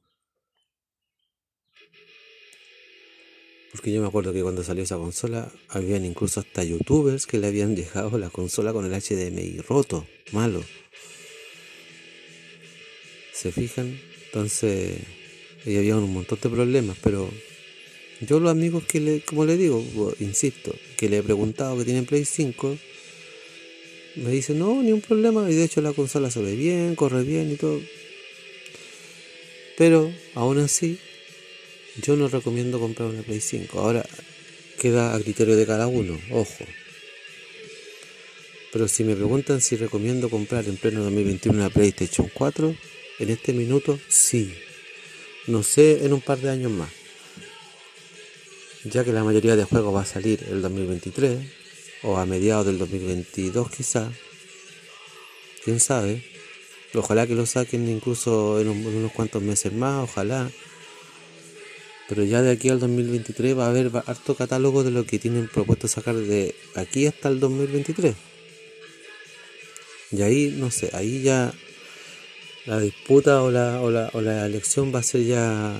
Porque 3.71 3.91
yo 3.91 4.01
me 4.01 4.07
acuerdo 4.07 4.33
que 4.33 4.41
cuando 4.41 4.63
salió 4.63 4.83
esa 4.83 4.97
consola, 4.97 5.51
habían 5.69 6.05
incluso 6.05 6.39
hasta 6.39 6.63
youtubers 6.63 7.27
que 7.27 7.37
le 7.37 7.47
habían 7.47 7.75
dejado 7.75 8.17
la 8.17 8.29
consola 8.29 8.73
con 8.73 8.85
el 8.85 8.93
HDMI 8.93 9.59
roto, 9.59 10.07
malo. 10.31 10.63
¿Se 13.33 13.51
fijan? 13.51 13.99
Entonces, 14.25 14.97
ahí 15.65 15.77
había 15.77 15.97
un 15.97 16.13
montón 16.13 16.39
de 16.41 16.49
problemas, 16.49 16.97
pero 17.03 17.29
yo 18.21 18.39
los 18.39 18.49
amigos 18.49 18.85
que 18.85 19.01
le, 19.01 19.21
como 19.21 19.45
le 19.45 19.57
digo, 19.57 19.83
insisto, 20.19 20.73
que 20.97 21.09
le 21.09 21.17
he 21.17 21.23
preguntado 21.23 21.77
que 21.77 21.83
tienen 21.83 22.05
Play 22.05 22.25
5, 22.25 22.77
me 24.15 24.31
dicen, 24.31 24.59
no, 24.59 24.81
ni 24.81 24.91
un 24.91 25.01
problema, 25.01 25.49
y 25.49 25.55
de 25.55 25.65
hecho 25.65 25.81
la 25.81 25.93
consola 25.93 26.31
se 26.31 26.41
ve 26.41 26.55
bien, 26.55 26.95
corre 26.95 27.23
bien 27.23 27.51
y 27.51 27.55
todo. 27.55 27.81
Pero, 29.77 30.13
aún 30.35 30.59
así, 30.59 30.99
yo 32.01 32.15
no 32.15 32.27
recomiendo 32.27 32.79
comprar 32.79 33.09
una 33.09 33.23
Play 33.23 33.41
5. 33.41 33.79
Ahora 33.79 34.05
queda 34.79 35.15
a 35.15 35.19
criterio 35.19 35.55
de 35.55 35.65
cada 35.65 35.87
uno, 35.87 36.19
ojo. 36.31 36.65
Pero 38.71 38.87
si 38.87 39.03
me 39.03 39.15
preguntan 39.15 39.61
si 39.61 39.75
recomiendo 39.77 40.29
comprar 40.29 40.65
en 40.65 40.77
pleno 40.77 41.03
2021 41.03 41.57
una 41.57 41.69
PlayStation 41.69 42.29
4, 42.33 42.75
en 43.19 43.29
este 43.29 43.53
minuto 43.53 43.99
sí. 44.07 44.53
No 45.47 45.63
sé 45.63 46.05
en 46.05 46.13
un 46.13 46.21
par 46.21 46.39
de 46.39 46.49
años 46.49 46.71
más. 46.71 46.89
Ya 48.83 49.03
que 49.03 49.13
la 49.13 49.23
mayoría 49.23 49.55
de 49.55 49.63
juegos 49.63 49.95
va 49.95 50.01
a 50.01 50.05
salir 50.05 50.45
el 50.49 50.61
2023 50.61 51.64
o 52.03 52.17
a 52.17 52.25
mediados 52.25 52.65
del 52.65 52.77
2022 52.77 53.69
quizá. 53.71 54.11
Quién 55.63 55.79
sabe. 55.79 56.23
Ojalá 56.93 57.27
que 57.27 57.35
lo 57.35 57.45
saquen 57.45 57.89
incluso 57.89 58.59
en 58.59 58.69
unos 58.69 59.11
cuantos 59.11 59.41
meses 59.41 59.73
más, 59.73 60.03
ojalá. 60.09 60.49
Pero 62.07 62.23
ya 62.23 62.41
de 62.41 62.51
aquí 62.51 62.69
al 62.69 62.79
2023 62.79 63.57
va 63.57 63.65
a 63.65 63.69
haber 63.69 63.91
harto 64.05 64.35
catálogo 64.35 64.83
de 64.83 64.91
lo 64.91 65.05
que 65.05 65.19
tienen 65.19 65.47
propuesto 65.47 65.87
sacar 65.87 66.15
de 66.15 66.55
aquí 66.75 67.07
hasta 67.07 67.29
el 67.29 67.39
2023. 67.39 68.15
Y 70.11 70.21
ahí, 70.21 70.53
no 70.55 70.69
sé, 70.69 70.91
ahí 70.93 71.23
ya 71.23 71.51
la 72.65 72.79
disputa 72.79 73.41
o 73.41 73.51
la, 73.51 73.81
o 73.81 73.89
la, 73.89 74.09
o 74.13 74.21
la 74.21 74.45
elección 74.45 74.93
va 74.93 74.99
a 74.99 75.03
ser 75.03 75.23
ya 75.23 75.79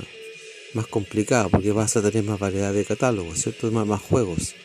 más 0.73 0.88
complicada 0.88 1.47
porque 1.47 1.71
vas 1.71 1.95
a 1.95 2.01
tener 2.01 2.23
más 2.23 2.39
variedad 2.39 2.73
de 2.73 2.86
catálogos, 2.86 3.39
¿cierto? 3.39 3.71
Más, 3.71 3.88
más 3.88 4.01
juegos. 4.01 4.56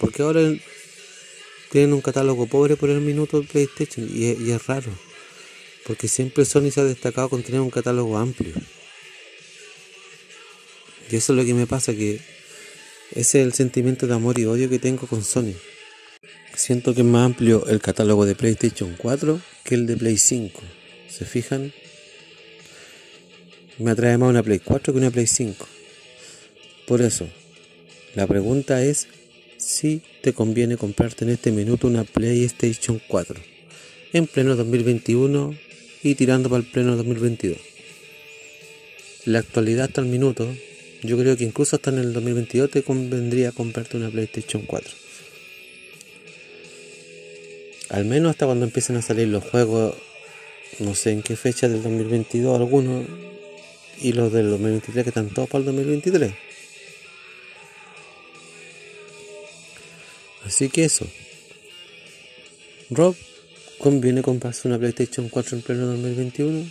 Porque 0.00 0.22
ahora 0.22 0.40
tienen 1.70 1.92
un 1.92 2.00
catálogo 2.00 2.46
pobre 2.46 2.76
por 2.76 2.90
el 2.90 3.00
minuto 3.00 3.40
de 3.40 3.46
PlayStation 3.46 4.08
y 4.12 4.50
es 4.50 4.66
raro. 4.66 4.90
Porque 5.86 6.08
siempre 6.08 6.44
Sony 6.44 6.70
se 6.70 6.80
ha 6.80 6.84
destacado 6.84 7.28
con 7.28 7.42
tener 7.42 7.60
un 7.60 7.70
catálogo 7.70 8.18
amplio. 8.18 8.54
Y 11.10 11.16
eso 11.16 11.32
es 11.32 11.38
lo 11.38 11.44
que 11.44 11.54
me 11.54 11.66
pasa, 11.66 11.92
que 11.92 12.20
ese 13.10 13.40
es 13.40 13.46
el 13.46 13.52
sentimiento 13.52 14.06
de 14.06 14.14
amor 14.14 14.38
y 14.38 14.46
odio 14.46 14.70
que 14.70 14.78
tengo 14.78 15.06
con 15.06 15.22
Sony. 15.22 15.54
Siento 16.54 16.94
que 16.94 17.00
es 17.00 17.06
más 17.06 17.26
amplio 17.26 17.66
el 17.66 17.80
catálogo 17.80 18.24
de 18.24 18.34
PlayStation 18.34 18.94
4 18.96 19.40
que 19.64 19.74
el 19.74 19.86
de 19.86 19.96
Play 19.96 20.16
5. 20.16 20.60
¿Se 21.08 21.24
fijan? 21.24 21.72
Me 23.78 23.90
atrae 23.90 24.16
más 24.18 24.30
una 24.30 24.42
Play 24.42 24.60
4 24.60 24.92
que 24.92 24.98
una 24.98 25.10
Play 25.10 25.26
5. 25.26 25.66
Por 26.86 27.02
eso, 27.02 27.28
la 28.14 28.26
pregunta 28.26 28.84
es 28.84 29.08
si 29.60 30.00
te 30.22 30.32
conviene 30.32 30.76
comprarte 30.76 31.24
en 31.24 31.30
este 31.30 31.52
minuto 31.52 31.86
una 31.86 32.04
PlayStation 32.04 33.00
4 33.06 33.40
en 34.12 34.26
pleno 34.26 34.56
2021 34.56 35.54
y 36.02 36.14
tirando 36.14 36.48
para 36.48 36.62
el 36.62 36.66
pleno 36.66 36.96
2022. 36.96 37.58
La 39.26 39.40
actualidad 39.40 39.86
hasta 39.86 40.00
el 40.00 40.06
minuto 40.06 40.48
yo 41.02 41.18
creo 41.18 41.36
que 41.36 41.44
incluso 41.44 41.76
hasta 41.76 41.90
en 41.90 41.98
el 41.98 42.12
2022 42.12 42.70
te 42.70 42.82
convendría 42.82 43.52
comprarte 43.52 43.96
una 43.96 44.10
PlayStation 44.10 44.62
4. 44.62 44.90
Al 47.90 48.04
menos 48.04 48.30
hasta 48.30 48.46
cuando 48.46 48.64
empiecen 48.64 48.96
a 48.96 49.02
salir 49.02 49.28
los 49.28 49.44
juegos, 49.44 49.94
no 50.78 50.94
sé 50.94 51.12
en 51.12 51.22
qué 51.22 51.36
fecha 51.36 51.68
del 51.68 51.82
2022 51.82 52.56
algunos, 52.56 53.04
y 54.00 54.12
los 54.12 54.32
del 54.32 54.48
2023 54.50 55.04
que 55.04 55.10
están 55.10 55.28
todos 55.28 55.48
para 55.48 55.60
el 55.60 55.66
2023. 55.66 56.32
Así 60.50 60.68
que 60.68 60.82
eso. 60.82 61.06
Rob, 62.90 63.14
¿conviene 63.78 64.20
comprarse 64.20 64.66
una 64.66 64.80
PlayStation 64.80 65.28
4 65.28 65.56
en 65.56 65.62
pleno 65.62 65.86
2021? 65.86 66.68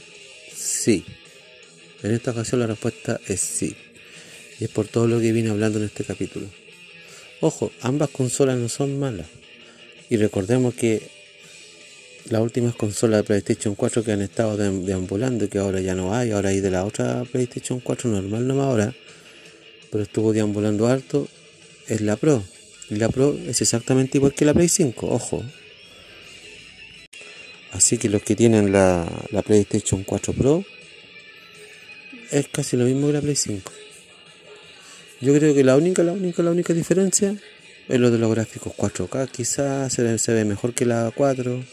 Sí. 0.54 1.06
En 2.04 2.12
esta 2.12 2.32
ocasión 2.32 2.60
la 2.60 2.68
respuesta 2.68 3.22
es 3.26 3.39
sí. 3.39 3.78
Y 4.60 4.65
es 4.65 4.70
por 4.70 4.86
todo 4.89 5.08
lo 5.08 5.22
que 5.22 5.32
vine 5.32 5.50
hablando 5.50 5.80
en 5.80 5.86
este 5.86 6.04
capítulo. 6.04 6.48
Ojo, 7.39 7.72
ambas 7.80 8.10
consolas 8.10 8.58
no 8.58 8.68
son 8.68 9.00
malas. 9.00 9.28
Y 10.10 10.18
recordemos 10.18 10.74
que 10.74 11.02
las 12.28 12.42
últimas 12.42 12.76
consolas 12.76 13.20
de 13.22 13.24
PlayStation 13.24 13.76
4 13.76 14.04
que 14.04 14.12
han 14.12 14.22
estado 14.22 14.58
deambulando 14.58 15.46
y 15.46 15.48
que 15.48 15.60
ahora 15.60 15.80
ya 15.80 15.96
no 15.96 16.13
hay, 16.13 16.32
ahora 16.32 16.50
hay 16.50 16.60
de 16.60 16.70
la 16.70 16.84
otra 16.84 17.24
PlayStation 17.32 17.80
4 17.80 18.10
normal 18.12 18.46
nomás 18.46 18.65
ahora, 18.65 18.94
pero 19.89 20.04
estuvo 20.04 20.34
deambulando 20.34 20.86
harto, 20.86 21.30
es 21.88 22.02
la 22.02 22.18
Pro. 22.18 22.44
Y 22.89 22.95
la 22.95 23.10
Pro 23.10 23.38
es 23.47 23.62
exactamente 23.62 24.17
igual 24.17 24.34
que 24.34 24.45
la 24.45 24.54
Play 24.54 24.69
5, 24.69 25.08
ojo. 25.08 25.43
Así 27.71 27.97
que 27.97 28.10
los 28.10 28.23
que 28.23 28.36
tienen 28.36 28.71
la, 28.71 29.08
la 29.32 29.41
PlayStation 29.43 30.04
4 30.04 30.34
Pro 30.34 30.65
es 32.32 32.47
casi 32.47 32.78
lo 32.78 32.86
mismo 32.86 33.08
que 33.08 33.13
la 33.13 33.21
Play 33.21 33.36
5. 33.36 33.71
Yo 35.21 35.34
creo 35.34 35.54
que 35.54 35.63
la 35.63 35.75
única, 35.75 36.02
la 36.04 36.13
única, 36.13 36.41
la 36.41 36.52
única 36.52 36.73
diferencia 36.73 37.36
es 37.89 37.99
lo 37.99 38.10
de 38.10 38.17
los 38.17 38.32
gráficos 38.32 38.73
4K. 38.73 39.30
Quizás 39.30 39.91
se, 39.91 40.17
se 40.17 40.34
ve 40.34 40.45
mejor 40.45 40.73
que 40.73 40.86
la 40.86 41.12
4. 41.13 41.63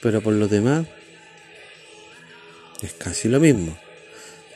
Pero 0.00 0.20
por 0.20 0.34
lo 0.34 0.46
demás 0.46 0.86
es 2.82 2.92
casi 2.92 3.28
lo 3.28 3.40
mismo. 3.40 3.76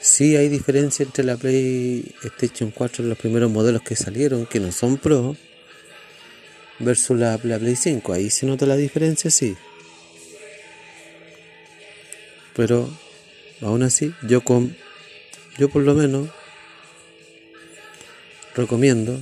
Sí 0.00 0.36
hay 0.36 0.48
diferencia 0.48 1.04
entre 1.04 1.24
la 1.24 1.36
PlayStation 1.36 2.70
4 2.70 3.04
y 3.04 3.08
los 3.08 3.18
primeros 3.18 3.50
modelos 3.50 3.82
que 3.82 3.96
salieron, 3.96 4.46
que 4.46 4.60
no 4.60 4.70
son 4.72 4.96
Pro, 4.96 5.36
versus 6.78 7.18
la, 7.18 7.38
la 7.42 7.58
Play 7.58 7.76
5. 7.76 8.12
Ahí 8.12 8.30
se 8.30 8.46
nota 8.46 8.66
la 8.66 8.76
diferencia, 8.76 9.30
sí. 9.30 9.56
Pero 12.54 12.88
aún 13.60 13.82
así, 13.82 14.12
yo 14.22 14.42
con 14.42 14.76
yo 15.58 15.68
por 15.68 15.82
lo 15.82 15.94
menos 15.94 16.28
recomiendo 18.54 19.20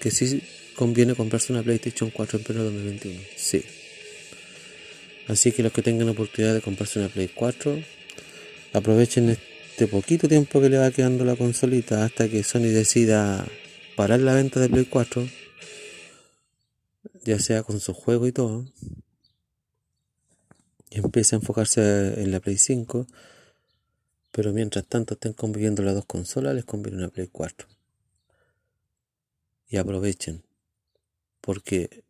que 0.00 0.10
sí 0.10 0.42
conviene 0.74 1.14
comprarse 1.14 1.52
una 1.52 1.62
PlayStation 1.62 2.10
4 2.10 2.38
en 2.38 2.44
pleno 2.44 2.64
2021. 2.64 3.20
Sí. 3.36 3.64
Así 5.28 5.52
que 5.52 5.62
los 5.62 5.72
que 5.72 5.80
tengan 5.80 6.06
la 6.06 6.12
oportunidad 6.12 6.52
de 6.52 6.60
comprarse 6.60 6.98
una 6.98 7.08
Play 7.08 7.30
4, 7.34 7.78
aprovechen 8.72 9.30
este 9.30 9.86
poquito 9.86 10.28
tiempo 10.28 10.60
que 10.60 10.68
le 10.68 10.78
va 10.78 10.90
quedando 10.90 11.24
la 11.24 11.36
consolita 11.36 12.04
hasta 12.04 12.28
que 12.28 12.42
Sony 12.42 12.70
decida 12.72 13.46
parar 13.96 14.20
la 14.20 14.34
venta 14.34 14.60
de 14.60 14.68
Play 14.68 14.86
4, 14.86 15.28
ya 17.24 17.38
sea 17.38 17.62
con 17.62 17.80
su 17.80 17.92
juego 17.94 18.26
y 18.26 18.32
todo, 18.32 18.66
y 20.90 20.98
empiece 20.98 21.34
a 21.34 21.38
enfocarse 21.38 22.20
en 22.20 22.30
la 22.30 22.40
Play 22.40 22.58
5 22.58 23.06
pero 24.32 24.54
mientras 24.54 24.86
tanto 24.86 25.14
estén 25.14 25.34
conviviendo 25.34 25.82
las 25.82 25.94
dos 25.94 26.06
consolas, 26.06 26.54
les 26.54 26.64
conviene 26.64 26.98
una 26.98 27.10
Play 27.10 27.28
4. 27.30 27.68
Y 29.68 29.76
aprovechen, 29.76 30.42
porque 31.42 32.02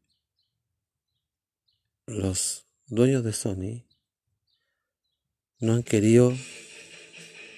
los 2.06 2.64
dueños 2.86 3.24
de 3.24 3.32
Sony 3.32 3.84
no 5.62 5.74
han 5.74 5.84
querido 5.84 6.36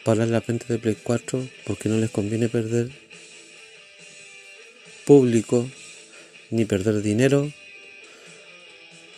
parar 0.04 0.28
la 0.28 0.40
venta 0.40 0.66
de 0.68 0.78
Play 0.78 0.96
4 1.02 1.48
porque 1.64 1.88
no 1.88 1.96
les 1.96 2.10
conviene 2.10 2.50
perder 2.50 2.90
público 5.06 5.68
ni 6.50 6.66
perder 6.66 7.00
dinero 7.00 7.50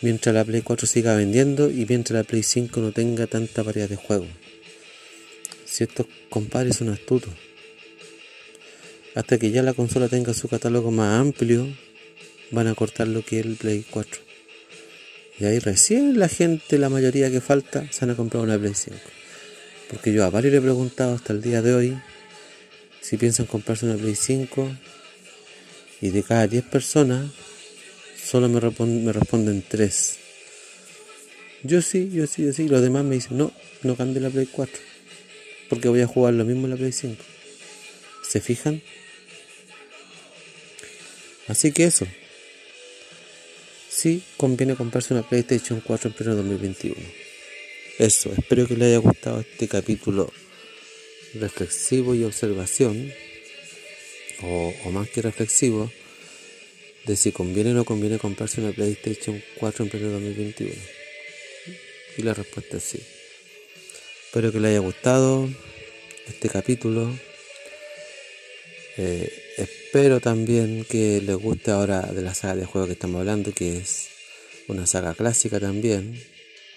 mientras 0.01 0.33
la 0.33 0.45
Play 0.45 0.61
4 0.61 0.87
siga 0.87 1.15
vendiendo 1.15 1.69
y 1.69 1.85
mientras 1.85 2.17
la 2.17 2.23
Play 2.23 2.43
5 2.43 2.79
no 2.79 2.93
tenga 2.93 3.27
tanta 3.27 3.61
variedad 3.61 3.89
de 3.89 3.97
juegos. 3.97 4.29
Si 5.65 5.83
estos 5.83 6.07
compadres 6.29 6.77
son 6.77 6.87
astutos. 6.87 7.33
Hasta 9.15 9.37
que 9.37 9.51
ya 9.51 9.63
la 9.63 9.73
consola 9.73 10.07
tenga 10.07 10.33
su 10.33 10.47
catálogo 10.47 10.91
más 10.91 11.19
amplio, 11.19 11.67
van 12.51 12.67
a 12.67 12.75
cortar 12.75 13.09
lo 13.09 13.25
que 13.25 13.39
es 13.39 13.45
el 13.45 13.55
Play 13.55 13.83
4. 13.89 14.26
Y 15.39 15.45
ahí 15.45 15.59
recién 15.59 16.17
la 16.17 16.27
gente, 16.27 16.77
la 16.77 16.89
mayoría 16.89 17.29
que 17.29 17.41
falta, 17.41 17.85
se 17.91 18.01
van 18.01 18.11
a 18.11 18.15
comprar 18.15 18.43
una 18.43 18.57
Play 18.57 18.73
5. 18.73 18.97
Porque 19.89 20.11
yo 20.11 20.25
a 20.25 20.29
varios 20.29 20.51
le 20.51 20.57
he 20.57 20.61
preguntado 20.61 21.15
hasta 21.15 21.31
el 21.33 21.41
día 21.41 21.61
de 21.61 21.73
hoy 21.73 21.97
si 23.01 23.17
piensan 23.17 23.45
comprarse 23.45 23.85
una 23.85 23.95
Play 23.95 24.15
5 24.15 24.69
y 26.01 26.09
de 26.09 26.23
cada 26.23 26.47
10 26.47 26.63
personas 26.65 27.31
solo 28.21 28.49
me, 28.49 28.59
me 28.59 29.13
responden 29.13 29.63
3. 29.67 30.17
Yo 31.63 31.81
sí, 31.81 32.09
yo 32.11 32.27
sí, 32.27 32.45
yo 32.45 32.53
sí. 32.53 32.67
Los 32.67 32.81
demás 32.81 33.03
me 33.03 33.15
dicen, 33.15 33.37
no, 33.37 33.51
no 33.83 33.95
cambie 33.95 34.21
la 34.21 34.29
Play 34.29 34.47
4. 34.47 34.75
Porque 35.69 35.87
voy 35.87 36.01
a 36.01 36.07
jugar 36.07 36.33
lo 36.33 36.45
mismo 36.45 36.65
en 36.65 36.71
la 36.71 36.77
Play 36.77 36.91
5. 36.91 37.23
¿Se 38.23 38.41
fijan? 38.41 38.81
Así 41.47 41.71
que 41.71 41.85
eso. 41.85 42.07
Sí, 43.97 44.21
conviene 44.37 44.75
comprarse 44.75 45.15
una 45.15 45.27
PlayStation 45.27 45.81
4 45.81 46.09
en 46.09 46.15
pleno 46.15 46.35
2021. 46.35 46.95
Eso, 47.97 48.31
espero 48.31 48.67
que 48.67 48.75
les 48.75 48.89
haya 48.89 48.99
gustado 48.99 49.39
este 49.39 49.67
capítulo 49.67 50.31
reflexivo 51.33 52.13
y 52.13 52.23
observación, 52.23 53.11
o, 54.43 54.91
más 54.91 55.09
que 55.09 55.23
reflexivo, 55.23 55.91
de 57.07 57.15
si 57.15 57.31
conviene 57.31 57.71
o 57.71 57.73
no 57.73 57.85
conviene 57.85 58.19
comprarse 58.19 58.61
una 58.61 58.71
PlayStation 58.71 59.41
4 59.57 59.85
en 59.85 59.89
pleno 59.89 60.09
2021. 60.11 60.75
Y 62.17 62.21
la 62.21 62.35
respuesta 62.35 62.77
es 62.77 62.83
sí. 62.83 63.01
Espero 64.25 64.51
que 64.51 64.59
les 64.59 64.69
haya 64.69 64.79
gustado 64.79 65.49
este 66.27 66.49
capítulo. 66.49 67.11
Eh, 68.97 69.46
espero 69.57 70.19
también 70.19 70.85
que 70.89 71.21
les 71.21 71.35
guste 71.35 71.71
ahora 71.71 72.01
de 72.01 72.21
la 72.21 72.33
saga 72.33 72.55
de 72.55 72.65
juegos 72.65 72.87
que 72.87 72.93
estamos 72.93 73.19
hablando, 73.19 73.51
que 73.51 73.77
es 73.77 74.09
una 74.67 74.87
saga 74.87 75.13
clásica 75.13 75.59
también. 75.59 76.21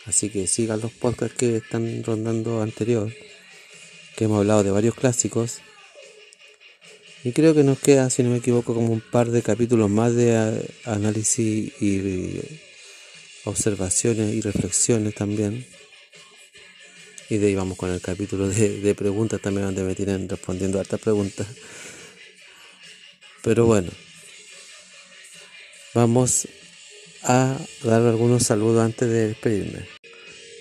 Así 0.06 0.30
que 0.30 0.46
sigan 0.46 0.80
los 0.80 0.92
podcasts 0.92 1.36
que 1.36 1.56
están 1.56 2.02
rondando 2.02 2.62
anterior, 2.62 3.12
que 4.16 4.24
hemos 4.24 4.38
hablado 4.38 4.64
de 4.64 4.70
varios 4.70 4.94
clásicos. 4.94 5.60
Y 7.22 7.32
creo 7.32 7.54
que 7.54 7.62
nos 7.62 7.78
queda, 7.78 8.08
si 8.08 8.22
no 8.22 8.30
me 8.30 8.38
equivoco, 8.38 8.74
como 8.74 8.92
un 8.92 9.02
par 9.02 9.30
de 9.30 9.42
capítulos 9.42 9.90
más 9.90 10.14
de 10.14 10.66
análisis 10.84 11.70
y 11.80 12.40
observaciones 13.44 14.34
y 14.34 14.40
reflexiones 14.40 15.14
también. 15.14 15.66
Y 17.28 17.36
de 17.36 17.46
ahí 17.46 17.54
vamos 17.54 17.76
con 17.78 17.90
el 17.90 18.00
capítulo 18.00 18.48
de, 18.48 18.94
preguntas 18.96 19.40
también 19.40 19.66
donde 19.66 19.84
me 19.84 19.94
tienen 19.94 20.28
respondiendo 20.28 20.78
a 20.78 20.82
estas 20.82 21.00
preguntas. 21.00 21.46
Pero 23.42 23.64
bueno, 23.64 23.90
vamos 25.94 26.46
a 27.22 27.58
dar 27.82 28.02
algunos 28.02 28.42
saludos 28.42 28.84
antes 28.84 29.08
de 29.08 29.28
despedirme. 29.28 29.86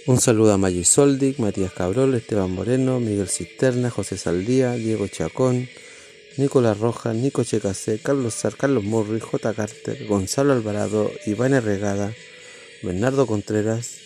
Un 0.06 0.20
saludo 0.20 0.54
a 0.54 0.58
Maggi 0.58 0.86
Soldic, 0.86 1.40
Matías 1.40 1.74
Cabrol, 1.74 2.16
Esteban 2.16 2.52
Moreno, 2.52 3.00
Miguel 3.00 3.30
Cisterna, 3.30 3.90
José 3.90 4.18
Saldía, 4.18 4.74
Diego 4.74 5.08
Chacón, 5.08 5.70
Nicolás 6.38 6.80
Rojas, 6.80 7.16
Nico 7.16 7.44
Checasé, 7.44 8.00
Carlos 8.00 8.34
Sar, 8.34 8.56
Carlos 8.56 8.84
Murri, 8.84 9.20
J. 9.20 9.54
Carter, 9.54 10.08
Gonzalo 10.08 10.54
Alvarado, 10.54 11.12
Iván 11.26 11.62
Regada, 11.62 12.14
Bernardo 12.82 13.28
Contreras, 13.28 13.98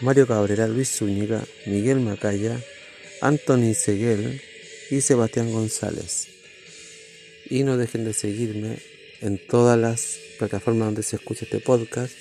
Mario 0.00 0.26
Cabrera, 0.26 0.66
Luis 0.66 0.88
Zúñiga, 0.98 1.44
Miguel 1.66 2.00
Macaya, 2.00 2.58
Anthony 3.20 3.74
Seguel 3.74 4.40
y 4.90 5.00
Sebastián 5.02 5.52
González. 5.52 6.33
Y 7.50 7.62
no 7.62 7.76
dejen 7.76 8.04
de 8.04 8.14
seguirme 8.14 8.78
en 9.20 9.38
todas 9.38 9.78
las 9.78 10.18
plataformas 10.38 10.86
donde 10.86 11.02
se 11.02 11.16
escucha 11.16 11.44
este 11.44 11.60
podcast 11.60 12.12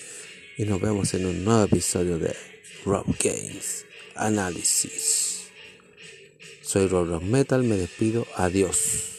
y 0.57 0.65
nos 0.65 0.79
vemos 0.79 1.13
en 1.13 1.25
un 1.25 1.43
nuevo 1.43 1.63
episodio 1.63 2.17
de 2.17 2.35
Rob 2.85 3.05
Games 3.23 3.85
Análisis. 4.15 5.47
Soy 6.61 6.87
Rob 6.87 7.07
Rock 7.07 7.23
Metal, 7.23 7.63
me 7.63 7.75
despido, 7.75 8.25
adiós. 8.35 9.09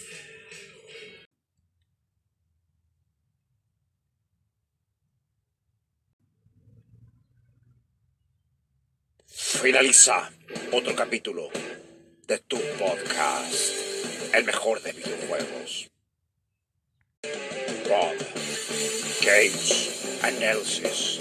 Finaliza 9.27 10.31
otro 10.73 10.95
capítulo 10.95 11.49
de 12.27 12.39
tu 12.39 12.59
podcast, 12.79 13.55
el 14.35 14.45
mejor 14.45 14.83
de 14.83 14.93
videojuegos. 14.93 15.94
Rob 17.85 18.15
Games 19.23 19.91
Analysis. 20.23 21.21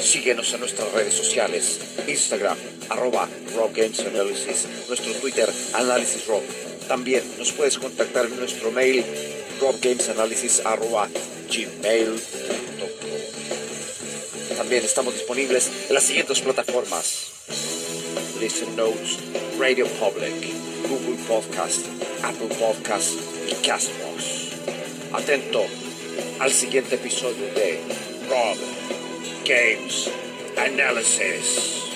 Síguenos 0.00 0.52
en 0.52 0.60
nuestras 0.60 0.92
redes 0.92 1.14
sociales, 1.14 1.80
Instagram, 2.06 2.56
arroba 2.88 3.28
Rob 3.54 3.72
Games 3.74 4.00
Analysis, 4.00 4.66
nuestro 4.88 5.12
Twitter, 5.14 5.48
Análisis 5.74 6.26
Rob. 6.26 6.42
También 6.88 7.22
nos 7.38 7.52
puedes 7.52 7.78
contactar 7.78 8.26
en 8.26 8.36
nuestro 8.36 8.70
mail, 8.72 9.04
robgamesanalysis 9.60 10.60
arroba 10.64 11.08
gmail.com. 11.48 12.88
También 14.56 14.84
estamos 14.84 15.14
disponibles 15.14 15.70
en 15.88 15.94
las 15.94 16.04
siguientes 16.04 16.40
plataformas. 16.40 17.32
Listen 18.40 18.74
Notes, 18.76 19.18
Radio 19.58 19.86
Public, 19.86 20.34
Google 20.88 21.16
Podcast, 21.28 21.86
Apple 22.22 22.48
Podcast 22.58 23.14
y 23.48 23.54
Castbox. 23.66 24.52
Atento 25.12 25.64
al 26.40 26.50
siguiente 26.50 26.96
episodio 26.96 27.46
de 27.54 27.80
Rob 28.28 28.56
Games 29.44 30.10
Analysis. 30.56 31.91